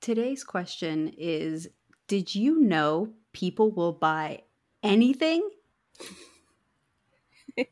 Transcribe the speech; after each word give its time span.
Today's 0.00 0.44
question 0.44 1.12
is 1.18 1.68
Did 2.06 2.36
you 2.36 2.60
know 2.60 3.10
people 3.32 3.70
will 3.72 3.92
buy 3.92 4.42
anything? 4.82 5.48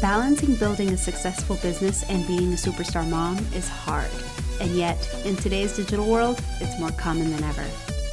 Balancing 0.00 0.56
building 0.56 0.90
a 0.90 0.96
successful 0.96 1.54
business 1.56 2.02
and 2.08 2.26
being 2.26 2.52
a 2.52 2.56
superstar 2.56 3.08
mom 3.08 3.38
is 3.54 3.68
hard. 3.68 4.10
And 4.60 4.70
yet, 4.72 4.98
in 5.24 5.36
today's 5.36 5.76
digital 5.76 6.10
world, 6.10 6.42
it's 6.60 6.76
more 6.80 6.90
common 6.92 7.30
than 7.30 7.44
ever. 7.44 7.66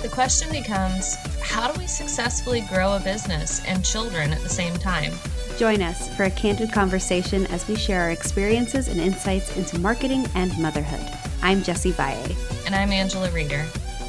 The 0.03 0.09
question 0.09 0.51
becomes 0.51 1.15
how 1.41 1.71
do 1.71 1.79
we 1.79 1.87
successfully 1.87 2.61
grow 2.69 2.95
a 2.95 2.99
business 2.99 3.65
and 3.65 3.83
children 3.83 4.31
at 4.31 4.41
the 4.41 4.49
same 4.49 4.75
time? 4.75 5.13
Join 5.57 5.81
us 5.81 6.15
for 6.15 6.25
a 6.25 6.29
candid 6.29 6.71
conversation 6.71 7.47
as 7.47 7.67
we 7.67 7.75
share 7.75 8.01
our 8.01 8.11
experiences 8.11 8.89
and 8.89 8.99
insights 8.99 9.57
into 9.57 9.79
marketing 9.79 10.27
and 10.35 10.55
motherhood. 10.59 11.03
I'm 11.41 11.63
Jessie 11.63 11.89
Valle. 11.89 12.31
And 12.67 12.75
I'm 12.75 12.91
Angela 12.91 13.31
Reeder. 13.31 13.65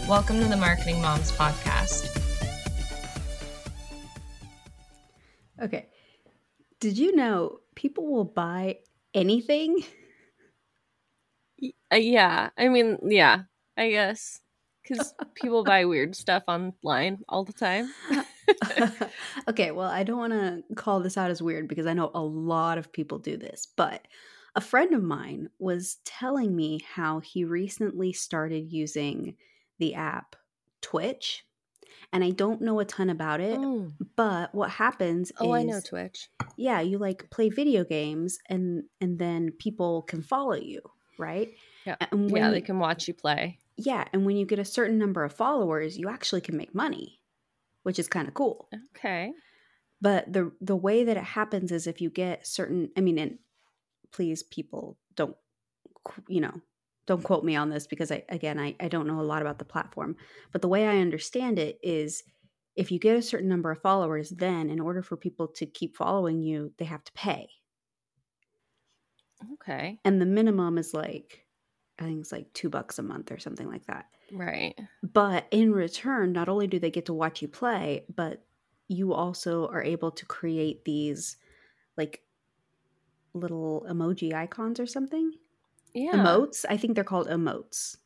Welcome 0.06 0.40
to 0.40 0.46
the 0.46 0.58
Marketing 0.58 1.00
Moms 1.00 1.32
Podcast. 1.32 2.14
Okay. 5.62 5.86
Did 6.80 6.98
you 6.98 7.16
know 7.16 7.60
people 7.74 8.06
will 8.06 8.24
buy 8.24 8.80
anything? 9.14 9.82
Uh, 11.90 11.96
yeah. 11.96 12.50
I 12.58 12.68
mean, 12.68 12.98
yeah, 13.04 13.44
I 13.74 13.88
guess. 13.88 14.40
Because 14.82 15.14
people 15.34 15.64
buy 15.64 15.86
weird 15.86 16.14
stuff 16.14 16.42
online 16.46 17.20
all 17.26 17.44
the 17.44 17.54
time. 17.54 17.90
okay, 19.48 19.70
well, 19.70 19.88
I 19.90 20.02
don't 20.02 20.18
want 20.18 20.32
to 20.32 20.62
call 20.74 21.00
this 21.00 21.16
out 21.16 21.30
as 21.30 21.42
weird 21.42 21.68
because 21.68 21.86
I 21.86 21.92
know 21.94 22.10
a 22.14 22.22
lot 22.22 22.78
of 22.78 22.92
people 22.92 23.18
do 23.18 23.36
this, 23.36 23.66
but 23.76 24.06
a 24.54 24.60
friend 24.60 24.94
of 24.94 25.02
mine 25.02 25.50
was 25.58 25.98
telling 26.04 26.54
me 26.56 26.80
how 26.94 27.20
he 27.20 27.44
recently 27.44 28.12
started 28.12 28.72
using 28.72 29.36
the 29.78 29.94
app 29.94 30.36
Twitch. 30.80 31.44
And 32.12 32.24
I 32.24 32.30
don't 32.30 32.62
know 32.62 32.80
a 32.80 32.84
ton 32.84 33.10
about 33.10 33.40
it, 33.40 33.58
Oh, 33.60 33.90
but 34.16 34.54
what 34.54 34.70
happens 34.70 35.30
oh 35.40 35.52
is 35.54 35.60
I 35.60 35.62
know 35.64 35.80
Twitch. 35.80 36.28
yeah, 36.56 36.80
you 36.80 36.96
like 36.98 37.28
play 37.30 37.50
video 37.50 37.84
games 37.84 38.38
and 38.48 38.84
and 39.00 39.18
then 39.18 39.50
people 39.58 40.02
can 40.02 40.22
follow 40.22 40.54
you, 40.54 40.80
right? 41.18 41.50
Yeah. 41.84 41.96
Yeah, 42.12 42.50
they 42.50 42.60
can 42.62 42.78
watch 42.78 43.08
you 43.08 43.14
play. 43.14 43.58
yeah, 43.76 44.04
and 44.12 44.24
when 44.24 44.36
you 44.36 44.46
get 44.46 44.58
a 44.58 44.64
certain 44.64 44.96
number 44.98 45.22
of 45.24 45.32
followers, 45.34 45.98
you 45.98 46.08
actually 46.08 46.40
can 46.40 46.56
make 46.56 46.74
money, 46.74 47.20
which 47.88 47.98
is 47.98 48.06
kind 48.06 48.28
of 48.28 48.34
cool. 48.34 48.68
Okay. 48.94 49.32
But 49.98 50.30
the 50.30 50.52
the 50.60 50.76
way 50.76 51.04
that 51.04 51.16
it 51.16 51.24
happens 51.24 51.72
is 51.72 51.86
if 51.86 52.02
you 52.02 52.10
get 52.10 52.46
certain 52.46 52.90
I 52.98 53.00
mean 53.00 53.18
and 53.18 53.38
please 54.12 54.42
people 54.42 54.98
don't 55.16 55.34
you 56.28 56.42
know, 56.42 56.52
don't 57.06 57.24
quote 57.24 57.44
me 57.44 57.56
on 57.56 57.70
this 57.70 57.86
because 57.86 58.12
I 58.12 58.24
again 58.28 58.60
I, 58.60 58.76
I 58.78 58.88
don't 58.88 59.06
know 59.06 59.22
a 59.22 59.22
lot 59.22 59.40
about 59.40 59.58
the 59.58 59.64
platform. 59.64 60.16
But 60.52 60.60
the 60.60 60.68
way 60.68 60.86
I 60.86 60.98
understand 60.98 61.58
it 61.58 61.78
is 61.82 62.22
if 62.76 62.92
you 62.92 62.98
get 62.98 63.16
a 63.16 63.22
certain 63.22 63.48
number 63.48 63.70
of 63.70 63.80
followers, 63.80 64.28
then 64.28 64.68
in 64.68 64.80
order 64.80 65.00
for 65.00 65.16
people 65.16 65.48
to 65.56 65.64
keep 65.64 65.96
following 65.96 66.42
you, 66.42 66.74
they 66.76 66.84
have 66.84 67.04
to 67.04 67.12
pay. 67.12 67.48
Okay. 69.54 69.98
And 70.04 70.20
the 70.20 70.26
minimum 70.26 70.76
is 70.76 70.92
like 70.92 71.46
I 71.98 72.04
think 72.04 72.20
it's 72.20 72.32
like 72.32 72.52
two 72.52 72.68
bucks 72.68 72.98
a 72.98 73.02
month 73.02 73.32
or 73.32 73.38
something 73.38 73.68
like 73.68 73.86
that. 73.86 74.06
Right. 74.32 74.78
But 75.02 75.46
in 75.50 75.72
return, 75.72 76.32
not 76.32 76.48
only 76.48 76.66
do 76.66 76.78
they 76.78 76.90
get 76.90 77.06
to 77.06 77.14
watch 77.14 77.42
you 77.42 77.48
play, 77.48 78.04
but 78.14 78.44
you 78.86 79.12
also 79.12 79.66
are 79.68 79.82
able 79.82 80.10
to 80.12 80.24
create 80.26 80.84
these 80.84 81.36
like 81.96 82.22
little 83.34 83.84
emoji 83.90 84.32
icons 84.32 84.78
or 84.80 84.86
something. 84.86 85.32
Yeah. 85.92 86.12
Emotes. 86.12 86.64
I 86.68 86.76
think 86.76 86.94
they're 86.94 87.04
called 87.04 87.28
emotes. 87.28 87.96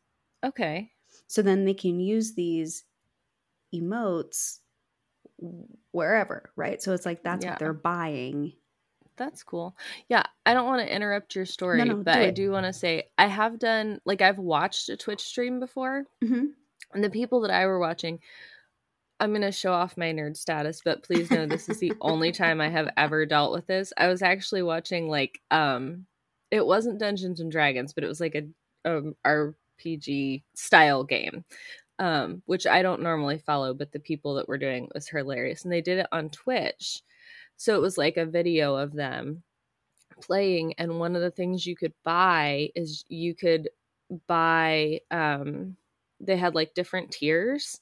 Okay. 0.44 0.90
So 1.26 1.42
then 1.42 1.64
they 1.64 1.74
can 1.74 2.00
use 2.00 2.34
these 2.34 2.84
emotes 3.74 4.58
wherever, 5.90 6.50
right? 6.56 6.82
So 6.82 6.92
it's 6.92 7.06
like 7.06 7.22
that's 7.22 7.44
Yeah. 7.44 7.50
what 7.52 7.58
they're 7.58 7.72
buying. 7.72 8.54
That's 9.16 9.42
cool. 9.42 9.76
Yeah, 10.08 10.22
I 10.46 10.54
don't 10.54 10.66
want 10.66 10.86
to 10.86 10.94
interrupt 10.94 11.34
your 11.34 11.46
story, 11.46 11.84
no, 11.84 11.96
but 11.96 12.14
do 12.14 12.20
I 12.20 12.30
do 12.30 12.50
want 12.50 12.66
to 12.66 12.72
say 12.72 13.04
I 13.18 13.26
have 13.26 13.58
done 13.58 14.00
like 14.04 14.22
I've 14.22 14.38
watched 14.38 14.88
a 14.88 14.96
Twitch 14.96 15.22
stream 15.22 15.60
before, 15.60 16.04
hmm 16.22 16.46
and 16.94 17.02
the 17.02 17.10
people 17.10 17.40
that 17.40 17.50
I 17.50 17.66
were 17.66 17.78
watching, 17.78 18.18
I'm 19.18 19.30
going 19.30 19.42
to 19.42 19.52
show 19.52 19.72
off 19.72 19.96
my 19.96 20.12
nerd 20.12 20.36
status, 20.36 20.82
but 20.84 21.02
please 21.02 21.30
know 21.30 21.46
this 21.46 21.68
is 21.68 21.78
the 21.78 21.92
only 22.00 22.32
time 22.32 22.60
I 22.60 22.68
have 22.68 22.90
ever 22.96 23.24
dealt 23.24 23.52
with 23.52 23.66
this. 23.66 23.92
I 23.96 24.08
was 24.08 24.20
actually 24.20 24.62
watching 24.62 25.08
like 25.08 25.40
um 25.50 26.06
it 26.50 26.66
wasn't 26.66 27.00
Dungeons 27.00 27.40
and 27.40 27.50
Dragons, 27.50 27.94
but 27.94 28.04
it 28.04 28.08
was 28.08 28.20
like 28.20 28.34
a 28.34 28.46
um, 28.84 29.14
RPG 29.26 30.42
style 30.54 31.02
game. 31.02 31.44
Um, 31.98 32.42
which 32.46 32.66
I 32.66 32.82
don't 32.82 33.02
normally 33.02 33.38
follow, 33.38 33.74
but 33.74 33.92
the 33.92 34.00
people 34.00 34.34
that 34.34 34.48
were 34.48 34.58
doing 34.58 34.84
it 34.84 34.90
was 34.94 35.08
hilarious. 35.08 35.62
And 35.62 35.72
they 35.72 35.80
did 35.80 35.98
it 35.98 36.08
on 36.10 36.30
Twitch. 36.30 37.02
So 37.62 37.76
it 37.76 37.80
was 37.80 37.96
like 37.96 38.16
a 38.16 38.26
video 38.26 38.74
of 38.74 38.92
them 38.92 39.44
playing 40.20 40.74
and 40.78 40.98
one 40.98 41.14
of 41.14 41.22
the 41.22 41.30
things 41.30 41.64
you 41.64 41.76
could 41.76 41.92
buy 42.02 42.70
is 42.74 43.04
you 43.06 43.36
could 43.36 43.68
buy 44.26 44.98
um 45.12 45.76
they 46.18 46.36
had 46.36 46.56
like 46.56 46.74
different 46.74 47.12
tiers 47.12 47.80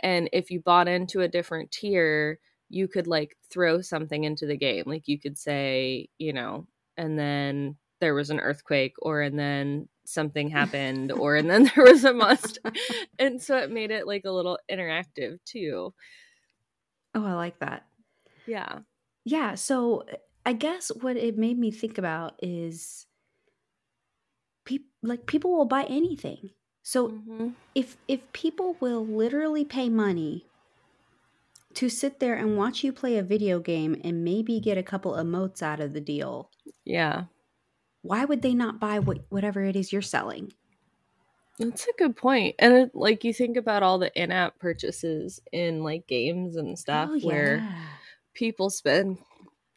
and 0.00 0.28
if 0.34 0.50
you 0.50 0.60
bought 0.60 0.86
into 0.86 1.22
a 1.22 1.28
different 1.28 1.70
tier 1.70 2.40
you 2.68 2.86
could 2.86 3.06
like 3.06 3.38
throw 3.48 3.80
something 3.80 4.24
into 4.24 4.44
the 4.44 4.56
game. 4.58 4.84
Like 4.84 5.08
you 5.08 5.18
could 5.18 5.38
say 5.38 6.10
you 6.18 6.34
know 6.34 6.66
and 6.98 7.18
then 7.18 7.76
there 8.00 8.12
was 8.12 8.28
an 8.28 8.38
earthquake 8.38 8.96
or 9.00 9.22
and 9.22 9.38
then 9.38 9.88
something 10.04 10.50
happened 10.50 11.10
or 11.10 11.36
and 11.36 11.48
then 11.48 11.70
there 11.74 11.86
was 11.86 12.04
a 12.04 12.12
monster. 12.12 12.60
And 13.18 13.40
so 13.40 13.56
it 13.56 13.70
made 13.70 13.92
it 13.92 14.06
like 14.06 14.26
a 14.26 14.30
little 14.30 14.58
interactive 14.70 15.38
too. 15.46 15.94
Oh, 17.14 17.24
I 17.24 17.32
like 17.32 17.58
that. 17.60 17.86
yeah 18.44 18.80
Yeah, 19.24 19.54
so 19.54 20.04
I 20.44 20.52
guess 20.52 20.88
what 20.88 21.16
it 21.16 21.36
made 21.38 21.58
me 21.58 21.70
think 21.70 21.98
about 21.98 22.38
is 22.42 23.06
people 24.64 24.88
like 25.02 25.26
people 25.26 25.52
will 25.52 25.64
buy 25.64 25.84
anything. 25.84 26.50
So 26.82 27.18
Mhm. 27.26 27.54
if 27.74 27.96
if 28.08 28.32
people 28.32 28.74
will 28.80 29.06
literally 29.06 29.64
pay 29.64 29.88
money 29.88 30.50
to 31.74 31.90
sit 31.90 32.18
there 32.18 32.34
and 32.34 32.56
watch 32.56 32.82
you 32.82 32.94
play 32.94 33.18
a 33.18 33.22
video 33.22 33.60
game 33.60 34.00
and 34.02 34.24
maybe 34.24 34.58
get 34.58 34.78
a 34.78 34.82
couple 34.82 35.12
emotes 35.12 35.60
out 35.62 35.80
of 35.80 35.92
the 35.92 36.00
deal, 36.00 36.50
yeah 36.84 37.26
why 38.02 38.24
would 38.24 38.42
they 38.42 38.54
not 38.54 38.78
buy 38.78 38.98
what, 39.00 39.26
whatever 39.30 39.62
it 39.64 39.74
is 39.76 39.92
you're 39.92 40.02
selling? 40.02 40.52
That's 41.58 41.86
a 41.86 41.92
good 41.98 42.16
point. 42.16 42.56
And 42.58 42.74
it, 42.74 42.94
like 42.94 43.24
you 43.24 43.32
think 43.32 43.56
about 43.56 43.82
all 43.82 43.98
the 43.98 44.12
in-app 44.20 44.58
purchases 44.58 45.40
in 45.52 45.82
like 45.82 46.06
games 46.06 46.56
and 46.56 46.78
stuff 46.78 47.10
Oh, 47.10 47.14
where 47.20 47.64
yeah. 47.64 47.98
People 48.34 48.70
spend 48.70 49.18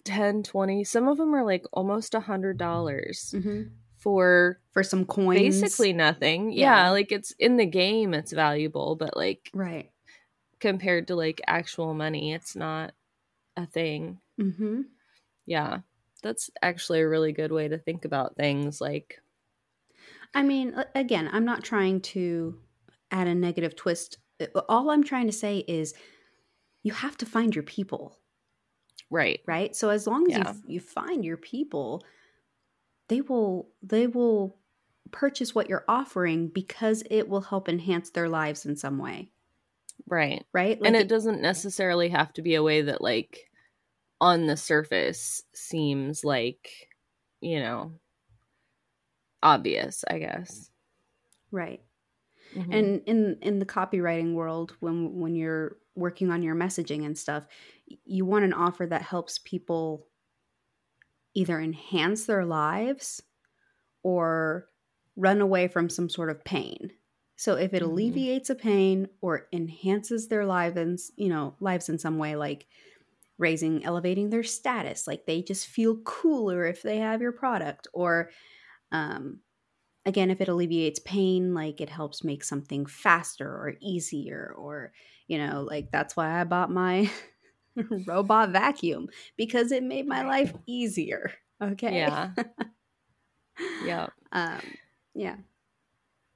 10, 0.03 0.43
20, 0.43 0.83
some 0.83 1.07
of 1.07 1.17
them 1.17 1.33
are 1.35 1.43
like 1.43 1.66
almost 1.73 2.13
a 2.13 2.19
hundred 2.19 2.57
dollars 2.57 3.33
Mhm. 3.35 3.71
for 3.97 4.59
for 4.71 4.83
some 4.83 5.05
coins, 5.05 5.61
basically 5.61 5.93
nothing. 5.93 6.51
Yeah. 6.51 6.85
Yeah. 6.85 6.89
like 6.91 7.11
it's 7.11 7.31
in 7.39 7.57
the 7.57 7.65
game 7.65 8.13
it's 8.13 8.31
valuable, 8.33 8.95
but 8.95 9.15
like 9.17 9.49
right. 9.53 9.89
compared 10.59 11.07
to 11.07 11.15
like 11.15 11.41
actual 11.47 11.94
money, 11.94 12.33
it's 12.33 12.55
not 12.55 12.94
a 13.57 13.65
thing. 13.65 14.19
Mm-hmm. 14.39 14.81
Yeah. 15.45 15.79
That's 16.21 16.49
actually 16.61 17.01
a 17.01 17.09
really 17.09 17.31
good 17.31 17.51
way 17.51 17.67
to 17.67 17.77
think 17.77 18.05
about 18.05 18.35
things 18.35 18.79
like 18.81 19.21
I 20.33 20.44
mean, 20.44 20.75
again, 20.94 21.29
I'm 21.31 21.45
not 21.45 21.63
trying 21.63 22.01
to 22.01 22.59
add 23.09 23.27
a 23.27 23.33
negative 23.35 23.75
twist. 23.75 24.17
Uh, 24.41 24.47
All 24.67 24.89
I'm 24.89 25.03
trying 25.03 25.27
to 25.27 25.31
say 25.33 25.59
is 25.59 25.94
you 26.83 26.91
have 26.91 27.15
to 27.19 27.25
find 27.25 27.55
your 27.55 27.63
people, 27.63 28.17
right. 29.09 29.41
right? 29.47 29.75
So 29.75 29.89
as 29.89 30.07
long 30.07 30.27
as 30.27 30.38
Yeah. 30.38 30.43
you 30.53 30.62
you 30.65 30.80
find 30.80 31.24
your 31.24 31.38
people, 31.38 32.03
they 33.07 33.21
will 33.21 33.71
they 33.81 34.07
will 34.07 34.59
purchase 35.12 35.53
what 35.56 35.69
you're 35.69 35.85
offering 35.88 36.47
because 36.50 37.03
it 37.09 37.30
will 37.30 37.41
help 37.41 37.69
enhance 37.69 38.09
their 38.09 38.30
lives 38.30 38.65
in 38.65 38.75
some 38.75 38.97
way, 38.97 39.31
Right. 40.07 40.45
right? 40.53 40.80
and 40.83 40.95
Like 40.95 40.95
it 40.95 41.07
doesn't 41.07 41.41
necessarily 41.41 42.09
have 42.09 42.31
to 42.33 42.41
be 42.41 42.56
a 42.56 42.63
way 42.63 42.81
that 42.81 43.01
like 43.01 43.50
on 44.21 44.47
the 44.47 44.57
surface 44.57 45.44
seems 45.53 46.24
like 46.24 46.89
you 47.41 47.59
know 47.59 47.94
obvious 49.44 50.03
i 50.09 50.19
guess 50.19 50.69
right. 51.51 51.81
Mhm. 52.51 52.71
And 52.71 53.03
in 53.06 53.38
in 53.41 53.59
the 53.59 53.65
copywriting 53.65 54.33
world, 54.35 54.75
when 54.81 55.19
when 55.19 55.35
you're 55.35 55.77
working 55.95 56.31
on 56.31 56.44
your 56.44 56.56
messaging 56.56 57.06
and 57.06 57.18
stuff, 57.18 57.47
you 57.87 58.25
want 58.25 58.45
an 58.45 58.53
offer 58.53 58.85
that 58.87 59.01
helps 59.01 59.39
people 59.39 60.07
either 61.33 61.59
enhance 61.59 62.25
their 62.25 62.45
lives 62.45 63.21
or 64.03 64.69
run 65.15 65.41
away 65.41 65.67
from 65.67 65.89
some 65.89 66.09
sort 66.09 66.29
of 66.29 66.43
pain. 66.45 66.91
So 67.37 67.55
if 67.55 67.73
it 67.73 67.81
Mhm. 67.81 67.83
alleviates 67.83 68.49
a 68.49 68.55
pain 68.55 69.09
or 69.21 69.47
enhances 69.53 70.29
their 70.29 70.45
lives, 70.45 70.77
in, 70.77 70.97
you 71.23 71.29
know, 71.29 71.55
lives 71.59 71.89
in 71.89 71.99
some 71.99 72.19
way, 72.19 72.35
like 72.35 72.67
raising 73.39 73.83
elevating 73.85 74.29
their 74.29 74.43
status 74.43 75.07
like 75.07 75.25
they 75.25 75.41
just 75.41 75.67
feel 75.67 75.97
cooler 76.03 76.65
if 76.65 76.83
they 76.83 76.99
have 76.99 77.21
your 77.21 77.31
product 77.33 77.87
or 77.93 78.31
um 78.91 79.41
again 80.05 80.31
if 80.31 80.41
it 80.41 80.49
alleviates 80.49 80.99
pain 80.99 81.53
like 81.53 81.81
it 81.81 81.89
helps 81.89 82.23
make 82.23 82.43
something 82.43 82.85
faster 82.85 83.47
or 83.49 83.75
easier 83.81 84.53
or 84.57 84.93
you 85.27 85.37
know 85.37 85.63
like 85.63 85.91
that's 85.91 86.15
why 86.17 86.41
i 86.41 86.43
bought 86.45 86.71
my 86.71 87.11
robot 88.06 88.50
vacuum 88.50 89.10
because 89.38 89.72
it 89.72 89.83
made 89.83 90.07
my 90.07 90.24
life 90.24 90.54
easier 90.68 91.31
okay 91.62 92.06
Yeah. 92.06 92.33
Yeah. 93.80 94.07
um 94.31 94.77
yeah 95.13 95.38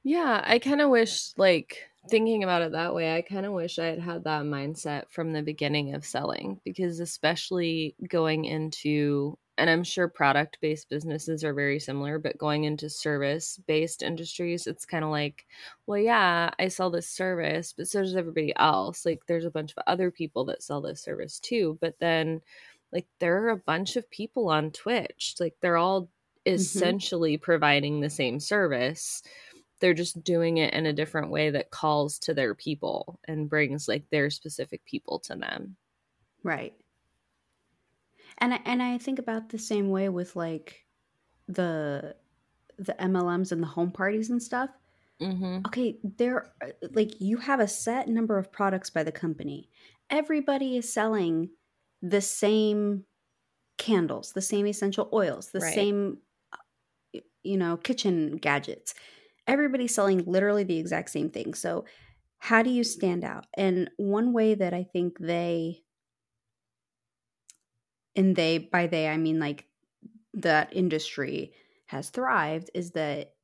Yeah, 0.04 0.42
I 0.46 0.60
kind 0.60 0.82
of 0.82 0.90
wish, 0.90 1.38
like, 1.38 1.90
thinking 2.10 2.44
about 2.44 2.62
it 2.62 2.72
that 2.72 2.96
way, 2.96 3.16
I 3.16 3.22
kind 3.22 3.46
of 3.46 3.54
wish 3.54 3.78
I 3.80 3.86
had 3.86 4.00
had 4.00 4.24
that 4.24 4.44
mindset 4.44 5.10
from 5.10 5.34
the 5.34 5.44
beginning 5.44 5.94
of 5.94 6.06
selling 6.06 6.62
because, 6.64 7.00
especially 7.00 7.96
going 8.08 8.46
into, 8.46 9.38
and 9.60 9.70
I'm 9.70 9.84
sure 9.84 10.08
product 10.08 10.58
based 10.62 10.90
businesses 10.90 11.44
are 11.44 11.54
very 11.54 11.80
similar, 11.80 12.18
but 12.18 12.38
going 12.38 12.64
into 12.64 12.90
service 12.90 13.60
based 13.68 14.02
industries, 14.02 14.66
it's 14.68 14.86
kind 14.86 15.04
of 15.04 15.12
like, 15.12 15.46
well, 15.86 16.00
yeah, 16.00 16.50
I 16.58 16.70
sell 16.70 16.90
this 16.90 17.08
service, 17.08 17.74
but 17.78 17.88
so 17.88 18.02
does 18.02 18.16
everybody 18.16 18.54
else. 18.56 19.06
Like, 19.06 19.22
there's 19.28 19.46
a 19.46 19.52
bunch 19.52 19.74
of 19.76 19.84
other 19.86 20.10
people 20.12 20.46
that 20.46 20.64
sell 20.64 20.82
this 20.82 21.02
service 21.04 21.40
too, 21.40 21.78
but 21.82 21.96
then, 22.00 22.42
like, 22.92 23.08
there 23.20 23.44
are 23.44 23.50
a 23.50 23.58
bunch 23.58 23.96
of 23.96 24.10
people 24.10 24.50
on 24.50 24.72
Twitch, 24.72 25.36
like, 25.40 25.56
they're 25.62 25.78
all 25.78 26.04
mm-hmm. 26.04 26.54
essentially 26.56 27.38
providing 27.38 28.00
the 28.00 28.10
same 28.10 28.40
service 28.40 29.22
they're 29.80 29.94
just 29.94 30.24
doing 30.24 30.58
it 30.58 30.74
in 30.74 30.86
a 30.86 30.94
different 30.94 31.32
way 31.32 31.50
that 31.50 31.72
calls 31.72 32.20
to 32.20 32.34
their 32.34 32.54
people 32.54 33.20
and 33.28 33.50
brings 33.50 33.88
like 33.88 34.04
their 34.10 34.30
specific 34.30 34.84
people 34.86 35.20
to 35.20 35.36
them. 35.36 35.76
Right. 36.44 36.74
And 38.40 38.54
I, 38.54 38.62
and 38.66 38.82
I 38.82 38.98
think 38.98 39.20
about 39.20 39.50
the 39.50 39.58
same 39.60 39.90
way 39.90 40.10
with 40.10 40.36
like 40.36 40.86
the 41.48 42.18
the 42.78 43.02
MLMs 43.02 43.52
and 43.52 43.62
the 43.64 43.68
home 43.68 43.92
parties 43.92 44.30
and 44.30 44.42
stuff. 44.42 44.72
Mm-hmm. 45.22 45.68
Okay, 45.68 46.00
they're 46.04 46.54
like 46.92 47.20
you 47.22 47.38
have 47.38 47.60
a 47.60 47.68
set 47.68 48.08
number 48.08 48.38
of 48.38 48.52
products 48.52 48.90
by 48.90 49.04
the 49.04 49.12
company. 49.12 49.70
Everybody 50.10 50.78
is 50.78 50.92
selling 50.92 51.52
the 52.02 52.22
same 52.22 53.06
candles, 53.78 54.34
the 54.34 54.42
same 54.42 54.68
essential 54.68 55.10
oils, 55.14 55.52
the 55.52 55.62
Right. 55.62 55.62
same 55.62 56.20
uh, 56.54 56.58
you 57.44 57.58
know, 57.58 57.78
kitchen 57.78 58.38
gadgets. 58.38 58.94
Everybody's 59.48 59.96
selling 59.96 60.20
literally 60.26 60.64
the 60.64 60.80
exact 60.80 61.10
same 61.10 61.30
thing. 61.30 61.54
So, 61.54 61.86
how 62.40 62.64
do 62.64 62.70
you 62.70 62.84
stand 62.84 63.24
out? 63.24 63.48
And 63.56 63.90
one 63.98 64.34
way 64.34 64.56
that 64.56 64.74
I 64.74 64.84
think 64.84 65.20
they 65.20 65.84
and 68.20 68.36
they 68.36 68.60
by 68.60 68.88
they 68.88 69.08
I 69.10 69.18
mean 69.18 69.40
like 69.40 69.68
that 70.36 70.76
industry 70.76 71.54
has 71.88 72.10
thrived 72.12 72.72
is 72.76 72.92
that 72.92 73.36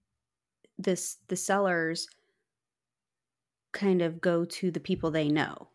this 0.78 1.18
the 1.30 1.38
sellers 1.38 2.08
kind 3.72 4.02
of 4.02 4.22
go 4.22 4.46
to 4.46 4.72
the 4.72 4.80
people 4.80 5.12
they 5.12 5.28
know, 5.30 5.70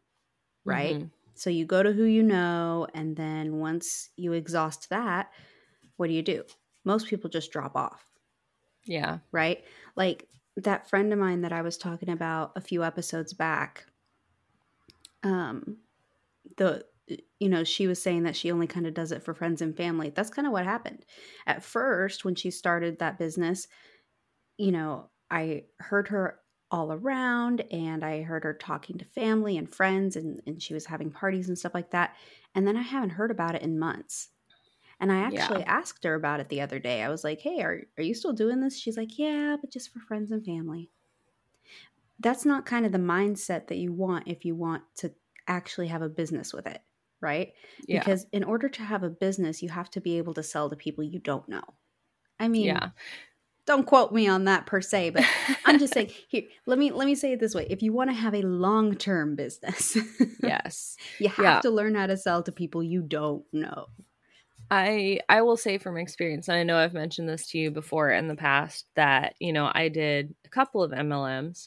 right? 0.64 0.98
Mhm. 0.98 1.10
So 1.34 1.50
you 1.50 1.66
go 1.66 1.82
to 1.82 1.92
who 1.92 2.04
you 2.04 2.22
know 2.22 2.88
and 2.94 3.16
then 3.16 3.58
once 3.58 4.10
you 4.16 4.32
exhaust 4.34 4.90
that, 4.90 5.32
what 5.96 6.08
do 6.08 6.14
you 6.14 6.22
do? 6.22 6.44
Most 6.84 7.08
people 7.08 7.30
just 7.30 7.52
drop 7.52 7.76
off 7.76 8.18
Yeah. 8.84 9.20
right? 9.32 9.64
Like 9.96 10.28
that 10.56 10.88
friend 10.88 11.12
of 11.12 11.18
mine 11.18 11.42
that 11.42 11.52
I 11.52 11.62
was 11.62 11.76
talking 11.78 12.08
about 12.08 12.52
a 12.56 12.60
few 12.60 12.84
episodes 12.84 13.32
back. 13.32 13.86
Um, 15.22 15.78
the 16.56 16.86
you 17.38 17.48
know 17.48 17.64
she 17.64 17.86
was 17.86 18.02
saying 18.02 18.22
that 18.24 18.36
she 18.36 18.50
only 18.50 18.66
kind 18.66 18.86
of 18.86 18.94
does 18.94 19.12
it 19.12 19.22
for 19.22 19.34
friends 19.34 19.62
and 19.62 19.76
family. 19.76 20.10
That's 20.10 20.30
kind 20.30 20.46
of 20.46 20.52
what 20.52 20.64
happened. 20.64 21.04
At 21.46 21.62
first, 21.64 22.24
when 22.24 22.34
she 22.34 22.50
started 22.50 22.98
that 22.98 23.18
business, 23.18 23.68
you 24.58 24.72
know, 24.72 25.10
I 25.30 25.66
heard 25.78 26.08
her 26.08 26.40
all 26.70 26.92
around 26.92 27.62
and 27.72 28.04
I 28.04 28.22
heard 28.22 28.44
her 28.44 28.54
talking 28.54 28.98
to 28.98 29.04
family 29.04 29.56
and 29.58 29.68
friends 29.72 30.16
and, 30.16 30.40
and 30.46 30.62
she 30.62 30.74
was 30.74 30.86
having 30.86 31.10
parties 31.10 31.48
and 31.48 31.58
stuff 31.58 31.74
like 31.74 31.90
that. 31.90 32.16
And 32.54 32.66
then 32.66 32.76
I 32.76 32.82
haven't 32.82 33.10
heard 33.10 33.30
about 33.30 33.54
it 33.56 33.62
in 33.62 33.78
months. 33.78 34.30
And 35.00 35.12
I 35.12 35.18
Yeah. 35.26 35.54
actually 35.58 35.64
asked 35.64 36.04
her 36.04 36.14
about 36.14 36.40
it 36.40 36.48
the 36.50 36.60
other 36.62 36.78
day. 36.78 37.02
I 37.02 37.10
was 37.10 37.24
like, 37.24 37.40
"Hey, 37.40 37.62
are 37.62 37.84
are 37.98 38.04
you 38.04 38.14
still 38.14 38.32
doing 38.34 38.60
this?" 38.60 38.78
She's 38.78 38.96
like, 38.98 39.18
"Yeah, 39.18 39.56
but 39.60 39.70
just 39.72 39.90
for 39.92 40.00
friends 40.00 40.30
and 40.32 40.44
family." 40.44 40.90
That's 42.18 42.44
not 42.44 42.66
kind 42.66 42.84
of 42.84 42.92
the 42.92 42.98
mindset 42.98 43.68
that 43.68 43.76
you 43.78 43.92
want 43.92 44.28
if 44.28 44.44
you 44.44 44.54
want 44.54 44.84
to 44.96 45.14
actually 45.46 45.88
have 45.88 46.02
a 46.02 46.08
business 46.08 46.52
with 46.52 46.66
it, 46.66 46.82
right? 47.20 47.52
Yeah. 47.86 47.98
Because 48.00 48.26
in 48.32 48.44
order 48.44 48.68
to 48.68 48.82
have 48.82 49.02
a 49.02 49.10
business, 49.10 49.62
you 49.62 49.68
have 49.68 49.90
to 49.92 50.00
be 50.00 50.18
able 50.18 50.34
to 50.34 50.42
sell 50.42 50.70
to 50.70 50.76
people 50.76 51.04
you 51.04 51.18
don't 51.18 51.48
know. 51.48 51.64
I 52.38 52.48
mean, 52.48 52.66
yeah. 52.66 52.90
don't 53.66 53.86
quote 53.86 54.12
me 54.12 54.26
on 54.28 54.44
that 54.44 54.66
per 54.66 54.80
se, 54.80 55.10
but 55.10 55.24
I'm 55.66 55.78
just 55.78 55.92
saying 55.92 56.10
here, 56.28 56.44
let 56.66 56.78
me 56.78 56.90
let 56.90 57.06
me 57.06 57.14
say 57.14 57.32
it 57.32 57.40
this 57.40 57.54
way. 57.54 57.66
If 57.68 57.82
you 57.82 57.92
want 57.92 58.10
to 58.10 58.14
have 58.14 58.34
a 58.34 58.42
long-term 58.42 59.36
business, 59.36 59.96
yes. 60.42 60.96
you 61.18 61.28
have 61.28 61.44
Yeah. 61.44 61.60
to 61.60 61.70
learn 61.70 61.94
how 61.94 62.06
to 62.06 62.16
sell 62.16 62.42
to 62.42 62.52
people 62.52 62.82
you 62.82 63.02
don't 63.02 63.44
know. 63.52 63.86
I 64.70 65.18
I 65.28 65.42
will 65.42 65.56
say 65.56 65.78
from 65.78 65.96
experience, 65.96 66.48
and 66.48 66.56
I 66.56 66.62
know 66.62 66.76
I've 66.78 66.94
mentioned 66.94 67.28
this 67.28 67.48
to 67.48 67.58
you 67.58 67.70
before 67.70 68.10
in 68.10 68.28
the 68.28 68.36
past 68.36 68.86
that 68.94 69.34
you 69.40 69.52
know 69.52 69.70
I 69.74 69.88
did 69.88 70.34
a 70.44 70.48
couple 70.48 70.82
of 70.82 70.92
MLMs 70.92 71.66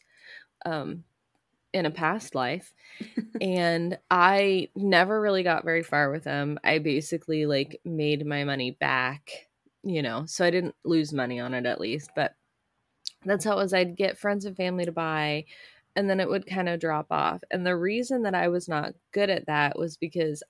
um, 0.66 1.04
in 1.74 1.86
a 1.86 1.92
past 1.92 2.36
life, 2.36 2.74
and 3.42 3.98
I 4.10 4.70
never 4.76 5.20
really 5.20 5.44
got 5.44 5.66
very 5.66 5.84
far 5.84 6.12
with 6.12 6.24
them. 6.24 6.60
I 6.64 6.80
basically 6.80 7.46
like 7.46 7.80
made 7.84 8.26
my 8.26 8.44
money 8.44 8.72
back, 8.72 9.48
you 9.84 10.02
know, 10.02 10.26
so 10.26 10.46
I 10.46 10.52
didn't 10.52 10.76
lose 10.84 11.14
money 11.14 11.40
on 11.40 11.54
it 11.54 11.66
at 11.66 11.82
least, 11.82 12.12
but 12.16 12.36
that's 13.26 13.46
how 13.46 13.54
it 13.54 13.64
was. 13.64 13.74
I'd 13.74 13.98
get 13.98 14.18
friends 14.18 14.46
and 14.46 14.56
family 14.56 14.86
to 14.86 14.92
buy, 14.92 15.46
and 15.96 16.10
then 16.10 16.20
it 16.20 16.30
would 16.30 16.46
kind 16.46 16.70
of 16.70 16.80
drop 16.80 17.08
off. 17.12 17.42
And 17.52 17.66
the 17.66 17.76
reason 17.76 18.24
that 18.24 18.36
I 18.36 18.48
was 18.48 18.68
not 18.68 18.94
good 19.12 19.30
at 19.30 19.48
that 19.48 19.78
was 19.78 19.98
because 19.98 20.44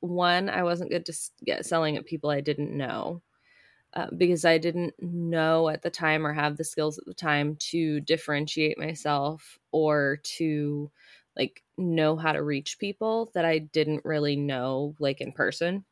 one, 0.00 0.48
I 0.48 0.62
wasn't 0.62 0.90
good 0.90 1.06
to 1.06 1.12
get 1.44 1.66
selling 1.66 1.96
at 1.96 2.06
people 2.06 2.30
I 2.30 2.40
didn't 2.40 2.76
know. 2.76 3.22
Uh, 3.94 4.08
because 4.16 4.44
I 4.44 4.58
didn't 4.58 4.94
know 5.02 5.68
at 5.70 5.82
the 5.82 5.90
time 5.90 6.26
or 6.26 6.32
have 6.34 6.56
the 6.56 6.64
skills 6.64 6.98
at 6.98 7.06
the 7.06 7.14
time 7.14 7.56
to 7.70 8.00
differentiate 8.00 8.78
myself 8.78 9.58
or 9.72 10.18
to 10.36 10.90
like 11.36 11.62
know 11.78 12.16
how 12.16 12.32
to 12.32 12.42
reach 12.42 12.78
people 12.78 13.30
that 13.34 13.46
I 13.46 13.58
didn't 13.58 14.04
really 14.04 14.36
know 14.36 14.94
like 15.00 15.20
in 15.22 15.32
person. 15.32 15.84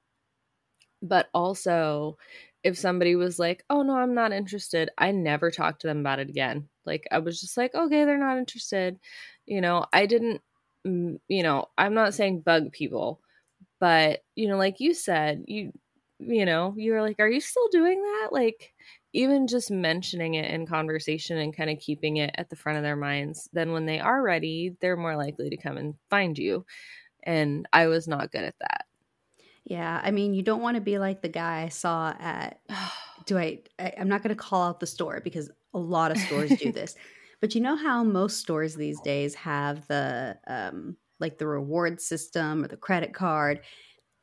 But 1.03 1.29
also, 1.35 2.17
if 2.65 2.76
somebody 2.79 3.17
was 3.17 3.38
like, 3.38 3.65
"Oh 3.71 3.83
no, 3.83 3.97
I'm 3.97 4.15
not 4.15 4.33
interested," 4.33 4.91
I 4.99 5.11
never 5.12 5.50
talked 5.50 5.81
to 5.83 5.87
them 5.87 6.00
about 6.00 6.19
it 6.21 6.29
again. 6.31 6.69
Like 6.85 7.07
I 7.11 7.19
was 7.19 7.41
just 7.41 7.57
like, 7.57 7.75
"Okay, 7.75 8.05
they're 8.05 8.19
not 8.19 8.38
interested." 8.38 8.99
You 9.47 9.61
know, 9.61 9.87
I 9.93 10.07
didn't 10.07 10.43
mm, 10.87 11.21
you 11.29 11.43
know, 11.43 11.67
I'm 11.79 11.95
not 11.95 12.15
saying 12.15 12.41
bug 12.43 12.73
people, 12.73 13.21
but 13.81 14.25
you 14.37 14.49
know, 14.49 14.59
like 14.59 14.81
you 14.81 14.95
said, 14.95 15.45
you 15.49 15.73
you 16.18 16.44
know, 16.44 16.75
you 16.76 16.92
were 16.92 17.02
like, 17.02 17.16
"Are 17.18 17.28
you 17.28 17.40
still 17.40 17.68
doing 17.68 18.00
that?" 18.00 18.28
Like 18.32 18.75
even 19.12 19.46
just 19.46 19.70
mentioning 19.70 20.35
it 20.35 20.50
in 20.50 20.66
conversation 20.66 21.38
and 21.38 21.56
kind 21.56 21.70
of 21.70 21.78
keeping 21.78 22.18
it 22.18 22.35
at 22.37 22.50
the 22.50 22.56
front 22.56 22.76
of 22.78 22.85
their 22.85 22.96
minds, 22.96 23.49
then 23.52 23.73
when 23.73 23.87
they 23.87 23.99
are 23.99 24.23
ready, 24.23 24.76
they're 24.80 24.96
more 24.96 25.16
likely 25.16 25.49
to 25.49 25.56
come 25.56 25.76
and 25.78 25.94
find 26.11 26.37
you. 26.37 26.66
And 27.23 27.66
I 27.73 27.87
was 27.87 28.06
not 28.06 28.30
good 28.30 28.44
at 28.44 28.54
that. 28.61 28.85
Yeah, 29.64 30.00
I 30.02 30.12
mean, 30.12 30.32
you 30.35 30.42
don't 30.42 30.62
want 30.62 30.76
to 30.76 30.80
be 30.80 30.99
like 30.99 31.23
the 31.23 31.28
guy 31.28 31.62
I 31.62 31.68
saw 31.68 32.14
at. 32.18 32.61
Do 33.26 33.37
I? 33.37 33.62
I 33.80 33.92
I'm 33.99 34.08
not 34.08 34.23
going 34.23 34.37
to 34.37 34.40
call 34.40 34.62
out 34.62 34.78
the 34.78 34.87
store 34.87 35.20
because 35.20 35.50
a 35.75 35.78
lot 35.78 36.12
of 36.12 36.18
stores 36.18 36.54
do 36.56 36.70
this. 36.73 36.94
But 37.40 37.56
you 37.56 37.61
know 37.61 37.75
how 37.75 38.04
most 38.04 38.38
stores 38.38 38.76
these 38.76 39.00
days 39.00 39.35
have 39.35 39.85
the 39.88 40.38
um 40.46 40.96
like 41.18 41.38
the 41.38 41.46
reward 41.49 42.00
system 42.00 42.62
or 42.62 42.68
the 42.68 42.76
credit 42.76 43.14
card. 43.14 43.62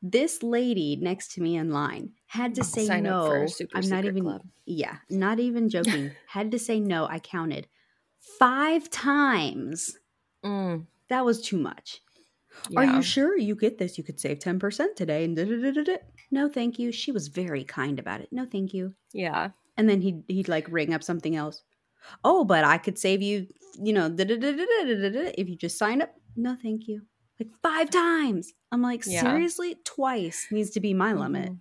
This 0.06 0.42
lady 0.42 0.96
next 1.00 1.32
to 1.32 1.40
me 1.40 1.56
in 1.56 1.70
line 1.70 2.10
had 2.26 2.54
to 2.56 2.62
say 2.64 3.00
no. 3.00 3.46
I'm 3.74 3.88
not 3.88 4.04
even 4.04 4.22
club. 4.24 4.42
yeah, 4.66 4.96
not 5.08 5.40
even 5.40 5.70
joking. 5.70 6.10
had 6.26 6.50
to 6.50 6.58
say 6.58 6.78
no. 6.78 7.06
I 7.06 7.18
counted 7.20 7.66
5 8.38 8.90
times. 8.90 9.96
Mm, 10.44 10.84
That 11.08 11.24
was 11.24 11.40
too 11.40 11.56
much. 11.56 12.02
yeah. 12.68 12.80
Are 12.80 12.84
you 12.96 13.02
sure 13.02 13.38
you 13.38 13.54
get 13.56 13.78
this? 13.78 13.96
You 13.96 14.04
could 14.04 14.20
save 14.20 14.40
10% 14.40 14.94
today. 14.94 15.24
And 15.24 15.34
da-da-da-da-da. 15.36 15.96
No, 16.30 16.48
thank 16.50 16.78
you. 16.78 16.92
She 16.92 17.10
was 17.10 17.28
very 17.28 17.64
kind 17.64 17.98
about 17.98 18.20
it. 18.20 18.28
No, 18.30 18.44
thank 18.44 18.74
you. 18.74 18.92
Yeah. 19.14 19.50
And 19.78 19.88
then 19.88 20.02
he'd, 20.02 20.22
he'd 20.28 20.48
like 20.48 20.66
ring 20.70 20.92
up 20.92 21.02
something 21.02 21.34
else. 21.34 21.62
Oh, 22.22 22.44
but 22.44 22.62
I 22.64 22.76
could 22.76 22.98
save 22.98 23.22
you, 23.22 23.46
you 23.82 23.94
know, 23.94 24.14
if 24.18 25.48
you 25.48 25.56
just 25.56 25.78
sign 25.78 26.02
up. 26.02 26.14
No, 26.36 26.56
thank 26.62 26.88
you. 26.88 27.02
Like 27.40 27.50
five 27.62 27.90
times. 27.90 28.52
I'm 28.70 28.82
like, 28.82 29.04
Yeah. 29.06 29.22
seriously? 29.22 29.76
Twice 29.84 30.46
needs 30.50 30.70
to 30.70 30.80
be 30.80 30.94
my 30.94 31.12
limit. 31.12 31.50
Mhm. 31.52 31.58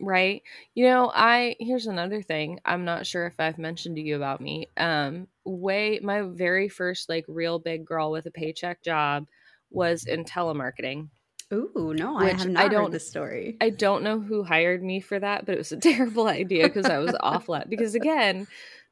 Right. 0.00 0.42
You 0.74 0.84
know, 0.86 1.10
I 1.12 1.56
here's 1.58 1.86
another 1.86 2.22
thing. 2.22 2.60
I'm 2.64 2.84
not 2.84 3.06
sure 3.06 3.26
if 3.26 3.40
I've 3.40 3.58
mentioned 3.58 3.96
to 3.96 4.02
you 4.02 4.14
about 4.16 4.40
me. 4.40 4.68
Um 4.76 5.26
way 5.44 5.98
my 6.02 6.22
very 6.22 6.68
first 6.68 7.08
like 7.08 7.24
real 7.26 7.58
big 7.58 7.84
girl 7.84 8.10
with 8.12 8.26
a 8.26 8.30
paycheck 8.30 8.82
job 8.82 9.26
was 9.70 10.04
in 10.06 10.24
telemarketing. 10.24 11.08
Ooh, 11.52 11.94
no, 11.96 12.16
I 12.16 12.28
have 12.28 12.46
not 12.48 12.64
I 12.64 12.68
don't, 12.68 12.84
heard 12.84 12.92
this 12.92 13.08
story. 13.08 13.56
I 13.60 13.70
don't 13.70 14.02
know 14.04 14.20
who 14.20 14.44
hired 14.44 14.82
me 14.82 15.00
for 15.00 15.18
that, 15.18 15.46
but 15.46 15.54
it 15.54 15.58
was 15.58 15.72
a 15.72 15.76
terrible 15.80 16.28
idea 16.28 16.64
because 16.68 16.86
I 16.86 16.98
was 16.98 17.16
awful 17.20 17.56
at 17.56 17.68
because 17.70 17.94
again, 17.94 18.46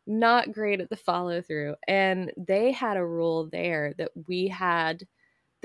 not 0.06 0.52
great 0.52 0.80
at 0.80 0.88
the 0.88 0.96
follow 0.96 1.40
through. 1.42 1.74
And 1.86 2.32
they 2.36 2.72
had 2.72 2.96
a 2.96 3.04
rule 3.04 3.48
there 3.52 3.94
that 3.98 4.10
we 4.26 4.48
had 4.48 5.06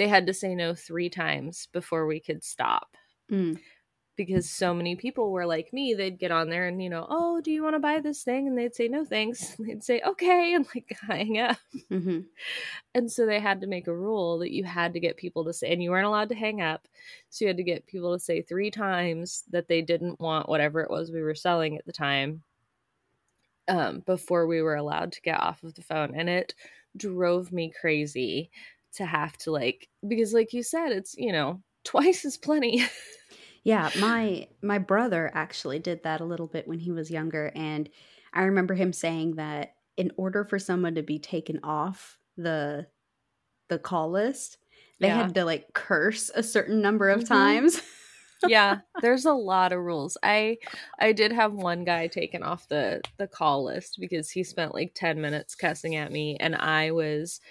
they 0.01 0.07
had 0.07 0.25
to 0.25 0.33
say 0.33 0.55
no 0.55 0.73
three 0.73 1.11
times 1.11 1.67
before 1.71 2.07
we 2.07 2.19
could 2.19 2.43
stop. 2.43 2.97
Mm. 3.31 3.59
Because 4.15 4.49
so 4.49 4.73
many 4.73 4.95
people 4.95 5.31
were 5.31 5.45
like 5.45 5.71
me 5.71 5.93
they'd 5.93 6.17
get 6.17 6.31
on 6.31 6.49
there 6.49 6.67
and 6.67 6.81
you 6.81 6.89
know 6.89 7.05
oh 7.07 7.39
do 7.39 7.51
you 7.51 7.61
want 7.61 7.75
to 7.75 7.79
buy 7.79 7.99
this 7.99 8.23
thing? 8.23 8.47
And 8.47 8.57
they'd 8.57 8.73
say 8.73 8.87
no 8.87 9.05
thanks. 9.05 9.55
They'd 9.59 9.83
say 9.83 10.01
okay 10.01 10.55
and 10.55 10.65
like 10.73 10.97
hang 11.07 11.37
up. 11.37 11.57
Mm-hmm. 11.91 12.21
and 12.95 13.11
so 13.11 13.27
they 13.27 13.39
had 13.39 13.61
to 13.61 13.67
make 13.67 13.85
a 13.85 13.95
rule 13.95 14.39
that 14.39 14.51
you 14.51 14.63
had 14.63 14.93
to 14.93 14.99
get 14.99 15.17
people 15.17 15.45
to 15.45 15.53
say 15.53 15.71
and 15.71 15.83
you 15.83 15.91
weren't 15.91 16.07
allowed 16.07 16.29
to 16.29 16.35
hang 16.35 16.61
up. 16.61 16.87
So 17.29 17.45
you 17.45 17.49
had 17.49 17.57
to 17.57 17.63
get 17.63 17.85
people 17.85 18.11
to 18.13 18.19
say 18.19 18.41
three 18.41 18.71
times 18.71 19.43
that 19.51 19.67
they 19.67 19.83
didn't 19.83 20.19
want 20.19 20.49
whatever 20.49 20.81
it 20.81 20.89
was 20.89 21.11
we 21.11 21.21
were 21.21 21.35
selling 21.35 21.77
at 21.77 21.85
the 21.85 21.93
time 21.93 22.41
um, 23.67 23.99
before 24.07 24.47
we 24.47 24.63
were 24.63 24.77
allowed 24.77 25.11
to 25.11 25.21
get 25.21 25.39
off 25.39 25.61
of 25.61 25.75
the 25.75 25.83
phone. 25.83 26.13
And 26.15 26.27
it 26.27 26.55
drove 26.97 27.51
me 27.51 27.71
crazy 27.79 28.49
to 28.91 29.05
have 29.05 29.37
to 29.37 29.51
like 29.51 29.87
because 30.07 30.33
like 30.33 30.53
you 30.53 30.63
said 30.63 30.91
it's 30.91 31.15
you 31.17 31.31
know 31.31 31.61
twice 31.83 32.25
as 32.25 32.37
plenty 32.37 32.85
Yeah, 33.63 33.91
my 33.99 34.47
my 34.63 34.79
brother 34.79 35.29
actually 35.33 35.79
did 35.79 36.03
that 36.03 36.21
a 36.21 36.25
little 36.25 36.47
bit 36.47 36.67
when 36.67 36.79
he 36.79 36.91
was 36.91 37.11
younger 37.11 37.51
and 37.55 37.89
I 38.33 38.43
remember 38.43 38.73
him 38.73 38.93
saying 38.93 39.35
that 39.35 39.75
in 39.97 40.11
order 40.17 40.43
for 40.43 40.57
someone 40.57 40.95
to 40.95 41.03
be 41.03 41.19
taken 41.19 41.59
off 41.63 42.17
the 42.37 42.87
the 43.67 43.77
call 43.77 44.09
list, 44.09 44.57
they 44.99 45.07
yeah. 45.07 45.23
had 45.23 45.35
to 45.35 45.45
like 45.45 45.73
curse 45.73 46.31
a 46.33 46.43
certain 46.43 46.81
number 46.81 47.09
of 47.09 47.19
mm-hmm. 47.19 47.33
times. 47.33 47.81
yeah, 48.47 48.79
there's 49.01 49.25
a 49.25 49.33
lot 49.33 49.73
of 49.73 49.79
rules. 49.79 50.17
I 50.23 50.57
I 50.99 51.11
did 51.11 51.31
have 51.31 51.53
one 51.53 51.83
guy 51.83 52.07
taken 52.07 52.41
off 52.41 52.67
the 52.67 53.01
the 53.17 53.27
call 53.27 53.63
list 53.65 53.97
because 53.99 54.31
he 54.31 54.43
spent 54.43 54.73
like 54.73 54.93
10 54.95 55.21
minutes 55.21 55.53
cussing 55.53 55.95
at 55.97 56.11
me 56.11 56.37
and 56.39 56.55
I 56.55 56.91
was 56.91 57.41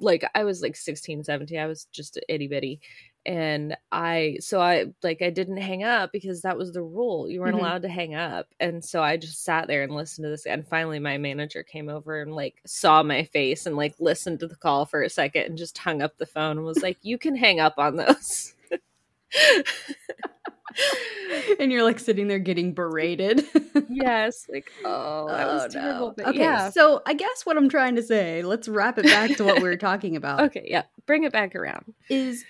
like 0.00 0.28
I 0.34 0.44
was 0.44 0.62
like 0.62 0.76
16, 0.76 1.24
17. 1.24 1.58
I 1.58 1.66
was 1.66 1.86
just 1.92 2.18
itty 2.28 2.48
bitty 2.48 2.80
and 3.26 3.76
i 3.92 4.36
so 4.40 4.60
i 4.60 4.86
like 5.02 5.20
i 5.20 5.28
didn't 5.28 5.58
hang 5.58 5.84
up 5.84 6.10
because 6.10 6.40
that 6.40 6.56
was 6.56 6.72
the 6.72 6.82
rule 6.82 7.28
you 7.28 7.40
weren't 7.40 7.54
mm-hmm. 7.54 7.64
allowed 7.64 7.82
to 7.82 7.88
hang 7.88 8.14
up 8.14 8.46
and 8.60 8.82
so 8.82 9.02
i 9.02 9.14
just 9.14 9.44
sat 9.44 9.66
there 9.66 9.82
and 9.82 9.94
listened 9.94 10.24
to 10.24 10.30
this 10.30 10.46
and 10.46 10.66
finally 10.66 10.98
my 10.98 11.18
manager 11.18 11.62
came 11.62 11.90
over 11.90 12.22
and 12.22 12.34
like 12.34 12.62
saw 12.64 13.02
my 13.02 13.22
face 13.24 13.66
and 13.66 13.76
like 13.76 13.94
listened 13.98 14.40
to 14.40 14.46
the 14.46 14.56
call 14.56 14.86
for 14.86 15.02
a 15.02 15.10
second 15.10 15.42
and 15.42 15.58
just 15.58 15.76
hung 15.76 16.00
up 16.00 16.16
the 16.16 16.24
phone 16.24 16.56
and 16.56 16.64
was 16.64 16.82
like 16.82 16.96
you 17.02 17.18
can 17.18 17.36
hang 17.36 17.60
up 17.60 17.74
on 17.76 17.96
those 17.96 18.54
and 21.60 21.72
you're 21.72 21.82
like 21.82 21.98
sitting 21.98 22.28
there 22.28 22.38
getting 22.38 22.72
berated. 22.72 23.44
yes, 23.88 24.46
like 24.52 24.70
oh, 24.84 25.28
that 25.28 25.48
oh, 25.48 25.54
was 25.54 25.72
terrible. 25.72 26.14
No. 26.18 26.24
okay, 26.26 26.38
yeah. 26.38 26.70
so 26.70 27.02
I 27.06 27.14
guess 27.14 27.44
what 27.44 27.56
I'm 27.56 27.68
trying 27.68 27.96
to 27.96 28.02
say, 28.02 28.42
let's 28.42 28.68
wrap 28.68 28.98
it 28.98 29.04
back 29.04 29.36
to 29.36 29.44
what 29.44 29.56
we 29.56 29.68
were 29.68 29.76
talking 29.76 30.16
about. 30.16 30.40
okay, 30.44 30.66
yeah, 30.66 30.84
bring 31.06 31.24
it 31.24 31.32
back 31.32 31.54
around. 31.54 31.94
Is 32.08 32.44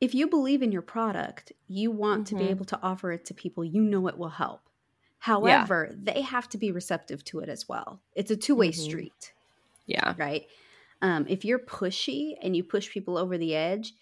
if 0.00 0.14
you 0.14 0.26
believe 0.26 0.62
in 0.62 0.72
your 0.72 0.82
product, 0.82 1.52
you 1.68 1.90
want 1.90 2.24
mm-hmm. 2.24 2.24
to 2.24 2.34
be 2.36 2.42
mm-hmm. 2.44 2.50
able 2.50 2.64
to 2.66 2.78
offer 2.82 3.12
it 3.12 3.24
to 3.26 3.34
people 3.34 3.64
you 3.64 3.82
know 3.82 4.06
it 4.08 4.18
will 4.18 4.30
help. 4.30 4.60
However, 5.18 5.88
yeah. 5.90 6.14
they 6.14 6.22
have 6.22 6.48
to 6.50 6.58
be 6.58 6.72
receptive 6.72 7.22
to 7.24 7.40
it 7.40 7.50
as 7.50 7.68
well. 7.68 8.00
It's 8.14 8.30
a 8.30 8.36
two 8.36 8.54
way 8.54 8.70
mm-hmm. 8.70 8.82
street. 8.82 9.32
Yeah. 9.86 10.14
Right. 10.16 10.46
Um, 11.02 11.26
if 11.28 11.44
you're 11.44 11.58
pushy 11.58 12.34
and 12.42 12.56
you 12.56 12.62
push 12.62 12.90
people 12.90 13.18
over 13.18 13.36
the 13.36 13.54
edge, 13.54 13.94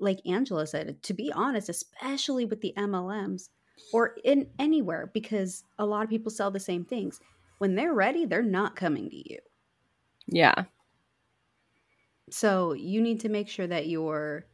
like 0.00 0.20
Angela 0.26 0.66
said, 0.66 1.02
to 1.02 1.14
be 1.14 1.32
honest, 1.32 1.68
especially 1.68 2.44
with 2.44 2.60
the 2.60 2.74
MLMs 2.76 3.48
or 3.92 4.16
in 4.24 4.48
anywhere, 4.58 5.10
because 5.12 5.64
a 5.78 5.86
lot 5.86 6.04
of 6.04 6.10
people 6.10 6.30
sell 6.30 6.50
the 6.50 6.60
same 6.60 6.84
things. 6.84 7.20
When 7.58 7.74
they're 7.74 7.94
ready, 7.94 8.26
they're 8.26 8.42
not 8.42 8.76
coming 8.76 9.08
to 9.10 9.30
you. 9.30 9.38
Yeah. 10.26 10.64
So 12.30 12.72
you 12.72 13.00
need 13.00 13.20
to 13.20 13.28
make 13.28 13.48
sure 13.48 13.66
that 13.66 13.88
you're 13.88 14.46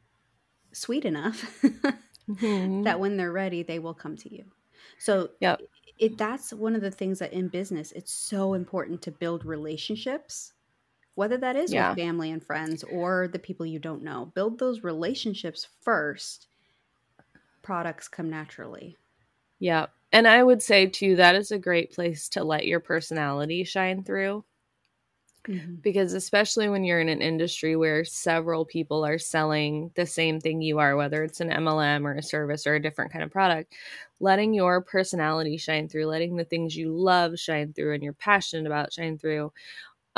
sweet 0.73 1.05
enough 1.05 1.63
mm-hmm. 2.29 2.83
that 2.83 3.01
when 3.01 3.17
they're 3.17 3.33
ready, 3.33 3.63
they 3.63 3.79
will 3.79 3.95
come 3.95 4.17
to 4.17 4.35
you. 4.35 4.45
So 4.99 5.31
yep. 5.41 5.61
it 5.99 6.19
that's 6.19 6.53
one 6.53 6.75
of 6.75 6.81
the 6.81 6.91
things 6.91 7.19
that 7.21 7.33
in 7.33 7.49
business 7.49 7.93
it's 7.93 8.13
so 8.13 8.55
important 8.55 9.03
to 9.03 9.13
build 9.13 9.45
relationships, 9.45 10.53
whether 11.19 11.37
that 11.37 11.57
is 11.57 11.73
yeah. 11.73 11.89
with 11.89 11.99
family 11.99 12.31
and 12.31 12.41
friends 12.41 12.85
or 12.85 13.27
the 13.27 13.41
people 13.41 13.67
you 13.67 13.81
don't 13.81 14.05
know. 14.05 14.31
Build 14.37 14.57
those 14.57 14.85
relationships 14.85 15.67
first. 15.83 16.47
Products 17.61 18.07
come 18.07 18.31
naturally. 18.31 18.97
Yeah. 19.59 19.87
And 20.13 20.29
I 20.29 20.45
would 20.45 20.63
say 20.63 20.87
too 20.87 21.17
that 21.17 21.35
is 21.35 21.51
a 21.51 21.59
great 21.59 21.93
place 21.93 22.29
to 22.31 22.45
let 22.45 22.69
your 22.69 22.79
personality 22.79 23.65
shine 23.65 24.05
through. 24.05 24.45
Mm-hmm. 25.49 25.77
Because 25.83 26.13
especially 26.13 26.69
when 26.69 26.85
you're 26.85 27.01
in 27.01 27.09
an 27.09 27.23
industry 27.23 27.75
where 27.75 28.05
several 28.05 28.65
people 28.65 29.05
are 29.05 29.19
selling 29.19 29.91
the 29.97 30.07
same 30.07 30.39
thing 30.39 30.61
you 30.63 30.79
are, 30.79 30.95
whether 30.95 31.25
it's 31.25 31.41
an 31.41 31.51
MLM 31.51 32.05
or 32.05 32.15
a 32.15 32.23
service 32.23 32.65
or 32.65 32.77
a 32.77 32.83
different 32.83 33.11
kind 33.11 33.25
of 33.25 33.33
product, 33.33 33.75
letting 34.21 34.55
your 34.55 34.81
personality 34.83 35.57
shine 35.57 35.89
through, 35.89 36.07
letting 36.07 36.37
the 36.37 36.45
things 36.45 36.77
you 36.77 36.93
love 36.95 37.39
shine 37.39 37.73
through 37.73 37.95
and 37.95 38.05
you're 38.05 38.13
passionate 38.13 38.67
about 38.67 38.93
shine 38.93 39.19
through, 39.19 39.53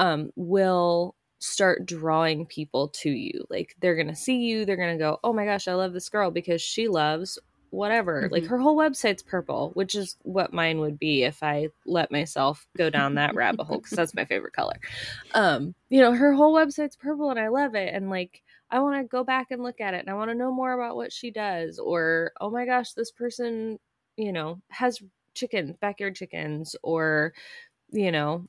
um, 0.00 0.30
will 0.34 1.14
start 1.38 1.86
drawing 1.86 2.46
people 2.46 2.88
to 2.88 3.10
you. 3.10 3.44
Like 3.50 3.76
they're 3.80 3.94
going 3.94 4.08
to 4.08 4.16
see 4.16 4.38
you, 4.38 4.64
they're 4.64 4.76
going 4.76 4.96
to 4.96 5.02
go, 5.02 5.20
"Oh 5.22 5.32
my 5.32 5.44
gosh, 5.44 5.68
I 5.68 5.74
love 5.74 5.92
this 5.92 6.08
girl 6.08 6.30
because 6.30 6.62
she 6.62 6.88
loves 6.88 7.38
whatever. 7.70 8.22
Mm-hmm. 8.22 8.32
Like 8.32 8.46
her 8.46 8.58
whole 8.58 8.76
website's 8.76 9.22
purple, 9.22 9.70
which 9.74 9.94
is 9.94 10.16
what 10.22 10.52
mine 10.52 10.80
would 10.80 10.98
be 10.98 11.22
if 11.22 11.42
I 11.42 11.68
let 11.86 12.10
myself 12.10 12.66
go 12.76 12.90
down 12.90 13.14
that 13.14 13.34
rabbit 13.34 13.64
hole 13.64 13.78
because 13.78 13.96
that's 13.96 14.14
my 14.14 14.24
favorite 14.24 14.52
color. 14.54 14.76
Um, 15.34 15.74
you 15.88 16.00
know, 16.00 16.12
her 16.12 16.32
whole 16.32 16.54
website's 16.54 16.96
purple 16.96 17.30
and 17.30 17.38
I 17.38 17.48
love 17.48 17.74
it. 17.74 17.94
And 17.94 18.10
like, 18.10 18.42
I 18.70 18.80
want 18.80 19.00
to 19.00 19.08
go 19.08 19.22
back 19.22 19.50
and 19.50 19.62
look 19.62 19.80
at 19.80 19.94
it 19.94 20.00
and 20.00 20.10
I 20.10 20.14
want 20.14 20.30
to 20.30 20.36
know 20.36 20.52
more 20.52 20.72
about 20.72 20.96
what 20.96 21.12
she 21.12 21.30
does. 21.30 21.78
Or, 21.78 22.32
oh 22.40 22.50
my 22.50 22.66
gosh, 22.66 22.92
this 22.92 23.10
person, 23.10 23.78
you 24.16 24.32
know, 24.32 24.60
has 24.68 25.00
chickens, 25.34 25.76
backyard 25.80 26.16
chickens, 26.16 26.74
or, 26.82 27.32
you 27.90 28.10
know, 28.10 28.48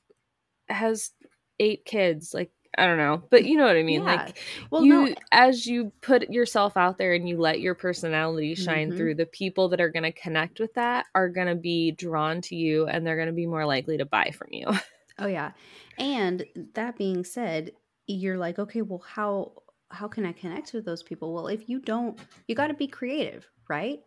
has 0.67 1.11
eight 1.59 1.85
kids. 1.85 2.33
Like, 2.33 2.51
I 2.77 2.85
don't 2.85 2.97
know, 2.97 3.21
but 3.29 3.43
you 3.43 3.57
know 3.57 3.65
what 3.65 3.75
I 3.75 3.83
mean. 3.83 4.03
Yeah. 4.03 4.15
Like, 4.15 4.37
well, 4.69 4.83
you 4.83 5.09
no. 5.09 5.15
as 5.31 5.65
you 5.65 5.91
put 6.01 6.29
yourself 6.29 6.77
out 6.77 6.97
there 6.97 7.13
and 7.13 7.27
you 7.27 7.37
let 7.37 7.59
your 7.59 7.75
personality 7.75 8.55
shine 8.55 8.89
mm-hmm. 8.89 8.97
through, 8.97 9.15
the 9.15 9.25
people 9.25 9.69
that 9.69 9.81
are 9.81 9.89
going 9.89 10.03
to 10.03 10.11
connect 10.11 10.59
with 10.59 10.73
that 10.75 11.05
are 11.13 11.27
going 11.29 11.47
to 11.47 11.55
be 11.55 11.91
drawn 11.91 12.41
to 12.43 12.55
you, 12.55 12.87
and 12.87 13.05
they're 13.05 13.17
going 13.17 13.27
to 13.27 13.33
be 13.33 13.45
more 13.47 13.65
likely 13.65 13.97
to 13.97 14.05
buy 14.05 14.31
from 14.31 14.47
you. 14.51 14.67
Oh 15.19 15.27
yeah, 15.27 15.51
and 15.99 16.43
that 16.73 16.97
being 16.97 17.23
said, 17.23 17.73
you're 18.07 18.37
like, 18.37 18.57
okay, 18.57 18.81
well, 18.81 19.03
how 19.05 19.51
how 19.91 20.07
can 20.07 20.25
I 20.25 20.31
connect 20.31 20.73
with 20.73 20.85
those 20.85 21.03
people? 21.03 21.33
Well, 21.33 21.47
if 21.47 21.69
you 21.69 21.79
don't, 21.79 22.19
you 22.47 22.55
got 22.55 22.67
to 22.67 22.73
be 22.73 22.87
creative, 22.87 23.47
right? 23.67 23.99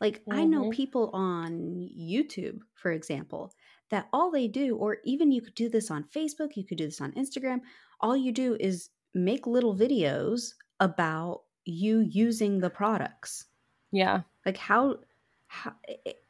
Like 0.00 0.20
mm-hmm. 0.20 0.38
I 0.38 0.44
know 0.44 0.62
mm-hmm. 0.62 0.70
people 0.70 1.10
on 1.12 1.88
YouTube, 1.98 2.60
for 2.74 2.92
example, 2.92 3.52
that 3.94 4.08
all 4.12 4.32
they 4.32 4.48
do, 4.48 4.76
or 4.76 4.96
even 5.04 5.30
you 5.30 5.40
could 5.40 5.54
do 5.54 5.68
this 5.68 5.88
on 5.88 6.04
Facebook, 6.04 6.56
you 6.56 6.64
could 6.64 6.78
do 6.78 6.86
this 6.86 7.00
on 7.00 7.12
Instagram, 7.12 7.60
all 8.00 8.16
you 8.16 8.32
do 8.32 8.56
is 8.58 8.90
make 9.14 9.46
little 9.46 9.76
videos 9.76 10.54
about 10.80 11.42
you 11.64 12.00
using 12.00 12.58
the 12.58 12.70
products. 12.70 13.44
Yeah. 13.92 14.22
Like 14.44 14.56
how, 14.56 14.96
how 15.46 15.74
it, 15.86 16.24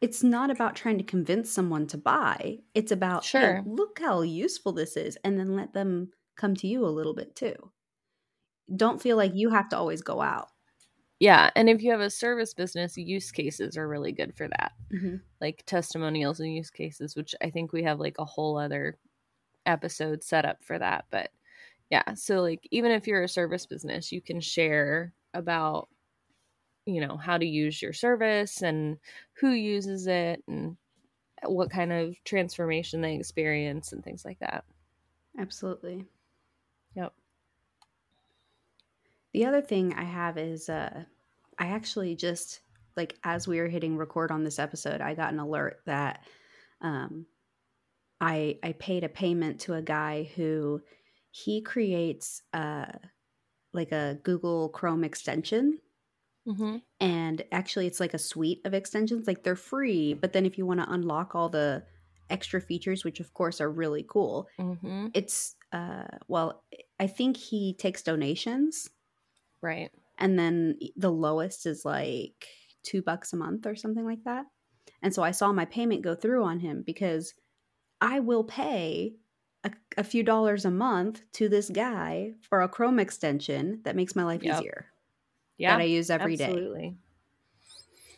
it's 0.00 0.22
not 0.22 0.52
about 0.52 0.76
trying 0.76 0.98
to 0.98 1.04
convince 1.04 1.50
someone 1.50 1.88
to 1.88 1.98
buy. 1.98 2.58
It's 2.72 2.92
about 2.92 3.24
sure. 3.24 3.56
Hey, 3.56 3.62
look 3.66 3.98
how 3.98 4.22
useful 4.22 4.72
this 4.72 4.96
is 4.96 5.18
and 5.24 5.36
then 5.36 5.56
let 5.56 5.72
them 5.72 6.12
come 6.36 6.54
to 6.54 6.68
you 6.68 6.86
a 6.86 6.86
little 6.86 7.14
bit 7.14 7.34
too. 7.34 7.72
Don't 8.76 9.02
feel 9.02 9.16
like 9.16 9.34
you 9.34 9.50
have 9.50 9.68
to 9.70 9.76
always 9.76 10.02
go 10.02 10.22
out. 10.22 10.50
Yeah, 11.20 11.50
and 11.56 11.68
if 11.68 11.82
you 11.82 11.90
have 11.90 12.00
a 12.00 12.10
service 12.10 12.54
business, 12.54 12.96
use 12.96 13.32
cases 13.32 13.76
are 13.76 13.88
really 13.88 14.12
good 14.12 14.36
for 14.36 14.46
that. 14.48 14.72
Mm-hmm. 14.92 15.16
Like 15.40 15.64
testimonials 15.66 16.38
and 16.38 16.54
use 16.54 16.70
cases, 16.70 17.16
which 17.16 17.34
I 17.42 17.50
think 17.50 17.72
we 17.72 17.82
have 17.82 17.98
like 17.98 18.16
a 18.18 18.24
whole 18.24 18.56
other 18.56 18.98
episode 19.66 20.22
set 20.22 20.44
up 20.44 20.62
for 20.62 20.78
that. 20.78 21.06
But 21.10 21.30
yeah, 21.90 22.14
so 22.14 22.40
like 22.40 22.66
even 22.70 22.92
if 22.92 23.06
you're 23.06 23.24
a 23.24 23.28
service 23.28 23.66
business, 23.66 24.12
you 24.12 24.20
can 24.20 24.40
share 24.40 25.12
about 25.34 25.88
you 26.86 27.00
know 27.00 27.16
how 27.16 27.36
to 27.36 27.46
use 27.46 27.82
your 27.82 27.92
service 27.92 28.62
and 28.62 28.98
who 29.34 29.50
uses 29.50 30.06
it 30.06 30.42
and 30.48 30.76
what 31.44 31.70
kind 31.70 31.92
of 31.92 32.16
transformation 32.24 33.00
they 33.00 33.14
experience 33.14 33.92
and 33.92 34.04
things 34.04 34.24
like 34.24 34.38
that. 34.38 34.64
Absolutely. 35.38 36.04
Yep. 36.94 37.12
The 39.38 39.46
other 39.46 39.62
thing 39.62 39.94
I 39.94 40.02
have 40.02 40.36
is 40.36 40.68
uh 40.68 41.04
I 41.60 41.66
actually 41.68 42.16
just 42.16 42.58
like 42.96 43.14
as 43.22 43.46
we 43.46 43.60
were 43.60 43.68
hitting 43.68 43.96
record 43.96 44.32
on 44.32 44.42
this 44.42 44.58
episode, 44.58 45.00
I 45.00 45.14
got 45.14 45.32
an 45.32 45.38
alert 45.38 45.78
that 45.86 46.24
um 46.80 47.24
I 48.20 48.58
I 48.64 48.72
paid 48.72 49.04
a 49.04 49.08
payment 49.08 49.60
to 49.60 49.74
a 49.74 49.80
guy 49.82 50.28
who 50.34 50.82
he 51.30 51.60
creates 51.62 52.42
uh 52.52 52.86
like 53.72 53.92
a 53.92 54.18
Google 54.24 54.70
Chrome 54.70 55.04
extension 55.04 55.78
Mm-hmm. 56.48 56.76
And 56.98 57.44
actually, 57.52 57.86
it's 57.86 58.00
like 58.00 58.14
a 58.14 58.18
suite 58.18 58.62
of 58.64 58.74
extensions. 58.74 59.28
Like 59.28 59.44
they're 59.44 59.54
free, 59.54 60.14
but 60.14 60.32
then 60.32 60.46
if 60.46 60.58
you 60.58 60.66
want 60.66 60.80
to 60.80 60.90
unlock 60.90 61.36
all 61.36 61.48
the 61.48 61.84
extra 62.28 62.60
features, 62.60 63.04
which 63.04 63.20
of 63.20 63.34
course 63.34 63.60
are 63.60 63.70
really 63.70 64.04
cool, 64.08 64.48
Mm-hmm. 64.58 65.08
it's 65.14 65.54
uh 65.72 66.08
well, 66.26 66.64
I 66.98 67.06
think 67.06 67.36
he 67.36 67.74
takes 67.74 68.02
donations, 68.02 68.88
Right. 69.60 69.90
and 70.18 70.38
then 70.38 70.78
the 70.96 71.10
lowest 71.10 71.66
is 71.66 71.84
like 71.84 72.46
two 72.82 73.02
bucks 73.02 73.32
a 73.32 73.36
month 73.36 73.66
or 73.66 73.76
something 73.76 74.04
like 74.04 74.24
that. 74.24 74.46
And 75.02 75.14
so 75.14 75.22
I 75.22 75.30
saw 75.32 75.52
my 75.52 75.64
payment 75.64 76.02
go 76.02 76.14
through 76.14 76.44
on 76.44 76.60
him 76.60 76.82
because 76.86 77.34
I 78.00 78.20
will 78.20 78.44
pay 78.44 79.16
a, 79.64 79.72
a 79.96 80.04
few 80.04 80.22
dollars 80.22 80.64
a 80.64 80.70
month 80.70 81.22
to 81.34 81.48
this 81.48 81.68
guy 81.70 82.32
for 82.42 82.62
a 82.62 82.68
Chrome 82.68 82.98
extension 82.98 83.80
that 83.84 83.96
makes 83.96 84.14
my 84.16 84.24
life 84.24 84.42
Yep. 84.42 84.54
easier 84.54 84.86
Yeah. 85.58 85.76
that 85.76 85.80
I 85.80 85.84
use 85.84 86.10
every 86.10 86.36
day. 86.36 86.46
absolutely. 86.46 86.96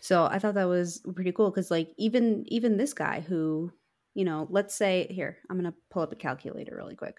So 0.00 0.24
I 0.24 0.38
thought 0.38 0.54
that 0.54 0.64
was 0.68 1.02
pretty 1.14 1.32
cool 1.32 1.50
because 1.50 1.70
like 1.70 1.90
even 1.98 2.44
even 2.48 2.76
this 2.76 2.94
guy 2.94 3.20
who, 3.20 3.72
you 4.14 4.24
know, 4.24 4.46
let's 4.50 4.74
say 4.74 5.06
here, 5.10 5.38
I'm 5.48 5.56
gonna 5.56 5.74
pull 5.90 6.02
up 6.02 6.12
a 6.12 6.16
calculator 6.16 6.74
really 6.76 6.96
quick. 6.96 7.16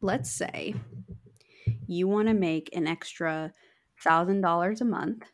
Let's 0.00 0.30
say 0.30 0.74
you 1.90 2.08
want 2.08 2.28
to 2.28 2.34
make 2.34 2.70
an 2.74 2.86
extra 2.86 3.52
thousand 4.02 4.40
dollars 4.40 4.80
a 4.80 4.84
month, 4.84 5.24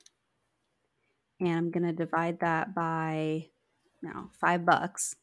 and 1.41 1.51
I'm 1.51 1.71
gonna 1.71 1.93
divide 1.93 2.41
that 2.41 2.75
by 2.75 3.47
no 4.03 4.31
five 4.41 4.65
bucks. 4.65 5.17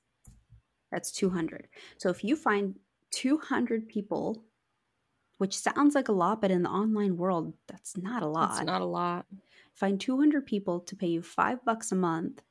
That's 0.91 1.11
two 1.11 1.29
hundred. 1.31 1.67
So 1.97 2.09
if 2.09 2.23
you 2.23 2.35
find 2.35 2.75
two 3.11 3.37
hundred 3.37 3.87
people, 3.87 4.43
which 5.39 5.57
sounds 5.57 5.95
like 5.95 6.07
a 6.07 6.11
lot, 6.13 6.41
but 6.41 6.51
in 6.51 6.63
the 6.63 6.69
online 6.69 7.17
world, 7.17 7.53
that's 7.67 7.97
not 7.97 8.23
a 8.23 8.27
lot 8.27 8.57
It's 8.57 8.65
not 8.65 8.81
a 8.81 8.85
lot. 8.85 9.25
find 9.73 9.99
200 9.99 10.45
people 10.45 10.79
to 10.81 10.95
pay 10.95 11.07
you 11.07 11.21
five 11.21 11.63
bucks 11.65 11.91
a 11.91 11.95
month 11.95 12.41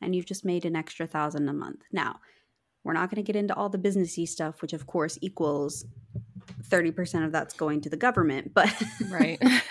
and 0.00 0.14
you've 0.14 0.26
just 0.26 0.44
made 0.44 0.64
an 0.64 0.76
extra 0.76 1.06
thousand 1.08 1.48
a 1.48 1.52
month 1.52 1.82
now 1.92 2.20
we're 2.84 2.92
not 2.92 3.10
going 3.10 3.22
to 3.22 3.26
get 3.32 3.36
into 3.38 3.54
all 3.54 3.68
the 3.68 3.78
businessy 3.78 4.26
stuff 4.26 4.62
which 4.62 4.72
of 4.72 4.86
course 4.86 5.18
equals 5.20 5.84
30% 6.70 7.24
of 7.24 7.32
that's 7.32 7.54
going 7.54 7.80
to 7.82 7.90
the 7.90 7.96
government 7.96 8.52
but 8.54 8.72
Right. 9.10 9.38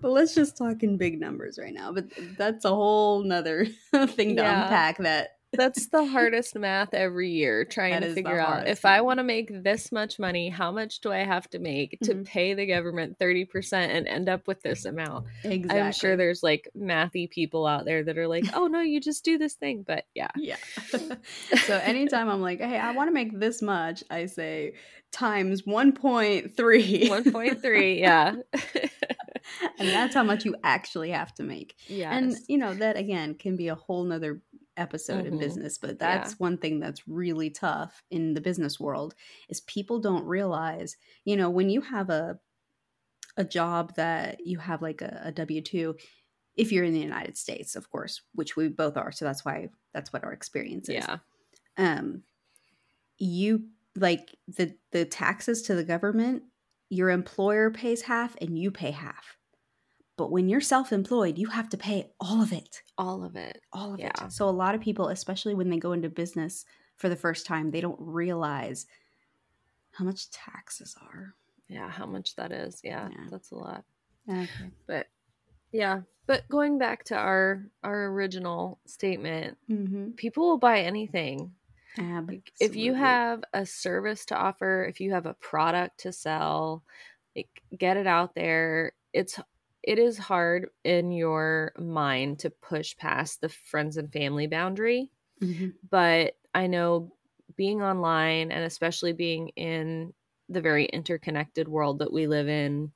but 0.00 0.10
let's 0.10 0.34
just 0.34 0.56
talk 0.56 0.82
in 0.82 0.96
big 0.96 1.20
numbers 1.20 1.58
right 1.58 1.74
now 1.74 1.92
but 1.92 2.04
that's 2.36 2.64
a 2.64 2.70
whole 2.70 3.22
nother 3.22 3.66
thing 4.08 4.36
to 4.36 4.42
Yeah. 4.42 4.62
unpack 4.64 4.98
that 4.98 5.35
That's 5.52 5.88
the 5.88 6.04
hardest 6.04 6.54
math 6.56 6.92
every 6.92 7.30
year, 7.30 7.64
trying 7.64 8.00
That 8.00 8.08
to 8.08 8.14
figure 8.14 8.38
out 8.38 8.68
if 8.68 8.84
I 8.84 9.00
want 9.00 9.18
to 9.18 9.24
make 9.24 9.62
this 9.62 9.90
much 9.92 10.18
money, 10.18 10.48
how 10.50 10.70
much 10.72 11.00
do 11.00 11.10
I 11.12 11.18
have 11.18 11.48
to 11.50 11.58
make 11.58 11.98
to 12.02 12.14
Mhm. 12.14 12.26
pay 12.26 12.54
the 12.54 12.66
government 12.66 13.18
30% 13.18 13.92
and 13.92 14.06
end 14.08 14.28
up 14.28 14.46
with 14.48 14.60
this 14.62 14.84
amount? 14.84 15.26
exactly 15.44 15.80
I'm 15.80 15.92
sure 15.92 16.16
there's 16.16 16.42
like 16.42 16.68
mathy 16.76 17.30
people 17.30 17.66
out 17.66 17.84
there 17.84 18.02
that 18.04 18.18
are 18.18 18.28
like, 18.28 18.44
oh 18.54 18.66
no, 18.66 18.80
you 18.80 19.00
just 19.00 19.24
do 19.24 19.38
this 19.38 19.54
thing. 19.54 19.84
But 19.86 20.04
yeah. 20.14 20.28
Yeah. 20.36 20.56
so 21.64 21.76
anytime 21.76 22.28
I'm 22.28 22.42
like, 22.42 22.60
hey, 22.60 22.78
I 22.78 22.92
want 22.92 23.08
to 23.08 23.14
make 23.14 23.38
this 23.38 23.62
much, 23.62 24.02
I 24.10 24.26
say 24.26 24.74
times 25.12 25.62
1.3. 25.62 26.52
1.3. 27.08 27.98
Yeah. 28.00 28.34
and 29.78 29.88
that's 29.88 30.14
how 30.14 30.22
much 30.24 30.44
you 30.44 30.56
actually 30.64 31.10
have 31.10 31.32
to 31.36 31.42
make. 31.44 31.76
yeah. 31.86 32.12
And 32.14 32.36
you 32.48 32.58
know, 32.58 32.74
that 32.74 32.96
again 32.96 33.34
can 33.34 33.56
be 33.56 33.68
a 33.68 33.74
whole 33.74 34.04
nother 34.04 34.42
episode 34.76 35.26
in 35.26 35.36
Mhm. 35.36 35.38
business, 35.38 35.78
but 35.78 35.98
that's 35.98 36.38
one 36.40 36.58
thing 36.58 36.80
that's 36.80 37.06
really 37.08 37.50
tough 37.50 38.02
in 38.10 38.34
the 38.34 38.40
business 38.40 38.78
world 38.80 39.14
is 39.48 39.60
people 39.62 40.00
don't 40.00 40.24
realize, 40.26 40.96
you 41.24 41.36
know, 41.36 41.50
when 41.50 41.70
you 41.70 41.80
have 41.82 42.10
a 42.10 42.40
a 43.36 43.44
job 43.44 43.94
that 43.96 44.46
you 44.46 44.58
have 44.58 44.82
like 44.82 45.02
a, 45.02 45.20
a 45.24 45.32
W 45.32 45.60
two, 45.62 45.96
if 46.56 46.72
you're 46.72 46.84
in 46.84 46.94
the 46.94 47.00
United 47.00 47.36
States, 47.38 47.76
of 47.76 47.90
course, 47.90 48.22
which 48.34 48.56
we 48.56 48.68
both 48.68 48.96
are, 48.96 49.12
so 49.12 49.24
that's 49.26 49.44
why 49.44 49.68
that's 49.94 50.12
what 50.12 50.24
our 50.24 50.32
experience 50.32 50.88
is 50.88 50.94
yeah. 50.94 51.18
um 51.78 52.22
you 53.18 53.68
like 53.96 54.36
the 54.48 54.76
the 54.92 55.04
taxes 55.04 55.62
to 55.62 55.74
the 55.74 55.84
government 55.84 56.44
your 56.90 57.10
employer 57.10 57.70
pays 57.70 58.02
half 58.02 58.36
and 58.40 58.58
you 58.58 58.70
pay 58.70 58.90
half 58.90 59.38
but 60.16 60.30
when 60.30 60.48
you're 60.48 60.60
self-employed 60.60 61.38
you 61.38 61.46
have 61.48 61.68
to 61.68 61.76
pay 61.76 62.10
all 62.20 62.42
of 62.42 62.52
it 62.52 62.82
All 62.98 63.24
of 63.24 63.36
it. 63.36 63.60
all 63.72 63.94
of 63.94 64.00
Yeah. 64.00 64.12
it 64.24 64.32
so 64.32 64.48
a 64.48 64.50
lot 64.50 64.74
of 64.74 64.80
people 64.80 65.08
especially 65.08 65.54
when 65.54 65.70
they 65.70 65.78
go 65.78 65.92
into 65.92 66.08
business 66.08 66.64
for 66.96 67.08
the 67.08 67.16
first 67.16 67.46
time 67.46 67.70
they 67.70 67.80
don't 67.80 67.98
realize 68.00 68.86
how 69.92 70.04
much 70.04 70.30
taxes 70.30 70.94
are 71.00 71.34
Yeah. 71.68 71.88
How 71.90 72.06
much 72.06 72.36
that 72.36 72.52
is. 72.52 72.80
Yeah. 72.84 73.08
Yeah. 73.10 73.26
That's 73.30 73.50
a 73.50 73.56
lot. 73.56 73.84
okay. 74.28 74.70
But 74.86 75.08
yeah. 75.72 76.02
But 76.26 76.48
going 76.48 76.78
back 76.78 77.04
to 77.04 77.16
our 77.16 77.66
our 77.82 78.06
original 78.06 78.78
statement, 78.86 79.58
mm-hmm. 79.70 80.10
people 80.12 80.48
will 80.48 80.58
buy 80.58 80.80
anything. 80.82 81.52
Like, 81.98 82.52
if 82.60 82.76
you 82.76 82.92
have 82.94 83.42
a 83.54 83.64
service 83.64 84.26
to 84.26 84.36
offer, 84.36 84.84
if 84.84 85.00
you 85.00 85.12
have 85.12 85.24
a 85.26 85.32
product 85.34 86.00
to 86.00 86.12
sell, 86.12 86.82
like, 87.34 87.62
get 87.78 87.96
it 87.96 88.06
out 88.06 88.34
there. 88.34 88.92
It's 89.14 89.40
it 89.86 89.98
is 89.98 90.18
hard 90.18 90.70
in 90.84 91.12
your 91.12 91.72
mind 91.78 92.40
to 92.40 92.50
push 92.50 92.96
past 92.96 93.40
the 93.40 93.48
friends 93.48 93.96
and 93.96 94.12
family 94.12 94.46
boundary, 94.48 95.12
Mhm. 95.40 95.76
but 95.90 96.36
I 96.54 96.66
know 96.68 97.16
being 97.56 97.82
online 97.82 98.52
and 98.52 98.64
especially 98.64 99.12
being 99.12 99.50
in 99.50 100.14
the 100.48 100.60
very 100.62 100.86
interconnected 100.86 101.68
world 101.68 102.00
that 102.00 102.12
we 102.12 102.26
live 102.26 102.48
in 102.48 102.92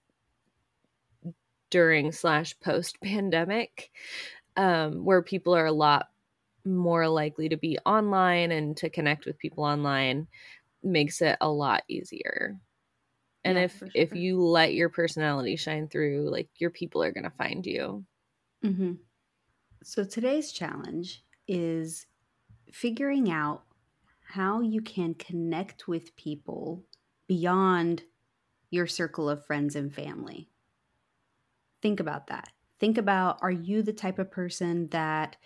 during 1.71 2.13
slash 2.13 2.59
post 2.61 3.01
pandemic, 3.01 3.91
um, 4.57 5.05
where 5.05 5.23
people 5.23 5.55
are 5.55 5.67
a 5.67 5.73
lot 5.73 6.11
more 6.65 7.09
likely 7.09 7.49
to 7.49 7.57
be 7.57 7.79
online 7.87 8.53
and 8.53 8.77
to 8.77 8.91
connect 8.91 9.27
with 9.27 9.39
people 9.39 9.65
online 9.65 10.29
makes 10.83 11.23
it 11.23 11.39
a 11.41 11.51
lot 11.51 11.85
easier. 11.89 12.61
And 13.45 13.57
Yeah, 13.57 13.59
if 13.59 13.75
for 13.79 13.91
if 13.95 14.15
you 14.15 14.43
let 14.45 14.75
your 14.75 14.89
personality 14.91 15.57
shine 15.57 15.89
through, 15.89 16.31
like 16.31 16.51
your 16.61 16.71
people 16.71 17.03
are 17.03 17.13
gonna 17.13 17.31
find 17.39 17.67
you. 17.67 18.07
hmm 18.63 18.93
So 19.83 20.05
today's 20.05 20.53
challenge 20.53 21.25
is 21.49 22.07
figuring 22.73 23.31
out 23.31 23.65
how 24.23 24.61
you 24.61 24.83
can 24.83 25.15
connect 25.15 25.89
with 25.89 26.17
people 26.17 26.85
beyond 27.29 28.05
your 28.71 28.87
circle 28.87 29.31
of 29.31 29.47
friends 29.47 29.77
and 29.77 29.95
family. 29.95 30.51
Think 31.83 32.01
about 32.01 32.27
that. 32.29 32.53
Think 32.79 32.99
about 32.99 33.39
are 33.43 33.51
you 33.51 33.83
the 33.83 33.93
type 33.93 34.19
of 34.19 34.31
person 34.31 34.89
that 34.89 35.37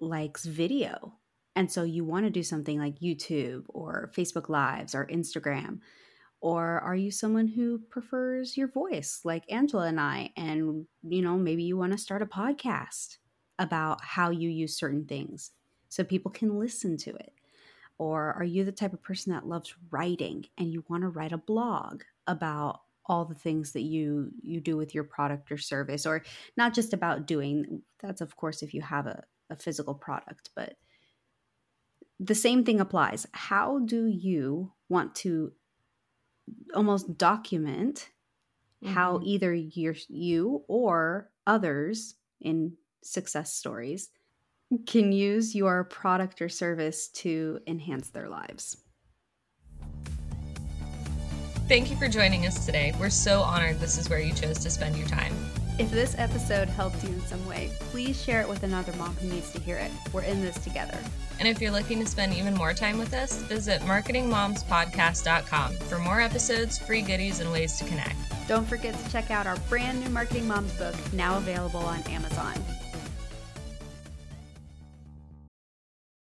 likes 0.00 0.46
video? 0.46 1.18
And 1.56 1.72
so 1.72 1.84
you 1.84 2.04
want 2.04 2.26
to 2.26 2.30
do 2.30 2.42
something 2.44 2.78
like 2.78 3.00
YouTube 3.00 3.66
or 3.68 4.10
Facebook 4.14 4.48
Lives 4.48 4.94
or 4.94 5.06
Instagram. 5.06 5.80
Or 6.40 6.80
are 6.80 6.94
you 6.94 7.10
someone 7.10 7.48
who 7.48 7.78
prefers 7.90 8.56
your 8.56 8.68
voice 8.68 9.20
like 9.24 9.50
Angela 9.50 9.86
and 9.86 10.00
I? 10.00 10.32
And, 10.36 10.86
you 11.02 11.22
know, 11.22 11.36
maybe 11.36 11.64
you 11.64 11.76
want 11.76 11.92
to 11.92 11.98
start 11.98 12.22
a 12.22 12.26
podcast 12.26 13.18
about 13.58 14.04
how 14.04 14.30
you 14.30 14.48
use 14.48 14.78
certain 14.78 15.04
things 15.04 15.50
so 15.88 16.04
people 16.04 16.30
can 16.30 16.58
listen 16.58 16.96
to 16.98 17.10
it. 17.10 17.32
Or 17.98 18.32
are 18.34 18.44
you 18.44 18.64
the 18.64 18.72
type 18.72 18.92
of 18.92 19.02
person 19.02 19.32
that 19.32 19.48
loves 19.48 19.74
writing 19.90 20.44
and 20.56 20.72
you 20.72 20.84
want 20.88 21.02
to 21.02 21.08
write 21.08 21.32
a 21.32 21.38
blog 21.38 22.02
about 22.28 22.82
all 23.08 23.24
the 23.24 23.34
things 23.34 23.72
that 23.72 23.82
you 23.82 24.30
you 24.42 24.60
do 24.60 24.76
with 24.76 24.94
your 24.94 25.04
product 25.04 25.50
or 25.50 25.56
service 25.56 26.04
or 26.04 26.22
not 26.56 26.74
just 26.74 26.92
about 26.92 27.26
doing 27.26 27.82
that's 28.00 28.20
of 28.20 28.36
course 28.36 28.62
if 28.62 28.74
you 28.74 28.82
have 28.82 29.06
a, 29.06 29.24
a 29.48 29.56
physical 29.56 29.94
product 29.94 30.50
but 30.54 30.76
the 32.20 32.34
same 32.34 32.64
thing 32.64 32.80
applies 32.80 33.26
how 33.32 33.78
do 33.78 34.06
you 34.06 34.70
want 34.90 35.14
to 35.14 35.52
almost 36.74 37.16
document 37.18 38.10
how 38.84 39.18
Mhm. 39.18 39.26
either 39.26 39.54
you're, 39.54 39.96
you 40.08 40.64
or 40.68 41.30
others 41.46 42.14
in 42.40 42.76
success 43.02 43.54
stories 43.54 44.10
can 44.86 45.12
use 45.12 45.54
your 45.54 45.84
product 45.84 46.40
or 46.42 46.48
service 46.48 47.08
to 47.08 47.60
enhance 47.66 48.10
their 48.10 48.28
lives. 48.28 48.76
Thank 51.68 51.90
you 51.90 51.96
for 51.96 52.08
joining 52.08 52.46
us 52.46 52.64
today. 52.64 52.94
We're 52.98 53.10
so 53.10 53.42
honored 53.42 53.78
this 53.80 53.98
is 53.98 54.08
where 54.08 54.20
you 54.20 54.32
chose 54.32 54.58
to 54.60 54.70
spend 54.70 54.96
your 54.96 55.08
time. 55.08 55.34
If 55.78 55.92
this 55.92 56.16
episode 56.18 56.68
helped 56.68 57.04
you 57.04 57.10
in 57.10 57.20
some 57.20 57.46
way, 57.46 57.70
please 57.78 58.20
share 58.20 58.40
it 58.40 58.48
with 58.48 58.64
another 58.64 58.92
mom 58.94 59.14
who 59.16 59.28
needs 59.28 59.52
to 59.52 59.60
hear 59.60 59.76
it. 59.76 59.92
We're 60.12 60.22
in 60.22 60.40
this 60.40 60.58
together. 60.58 60.98
And 61.38 61.46
if 61.46 61.60
you're 61.60 61.70
looking 61.70 62.00
to 62.00 62.06
spend 62.06 62.34
even 62.34 62.54
more 62.54 62.74
time 62.74 62.98
with 62.98 63.14
us, 63.14 63.40
visit 63.42 63.80
marketingmomspodcast.com 63.82 65.72
for 65.74 65.98
more 66.00 66.20
episodes, 66.20 66.78
free 66.78 67.00
goodies, 67.00 67.38
and 67.38 67.52
ways 67.52 67.78
to 67.78 67.84
connect. 67.84 68.16
Don't 68.48 68.66
forget 68.66 68.98
to 68.98 69.10
check 69.12 69.30
out 69.30 69.46
our 69.46 69.56
brand 69.68 70.00
new 70.00 70.10
Marketing 70.10 70.48
Moms 70.48 70.72
book, 70.72 70.96
now 71.12 71.36
available 71.36 71.80
on 71.80 72.02
Amazon. 72.08 72.54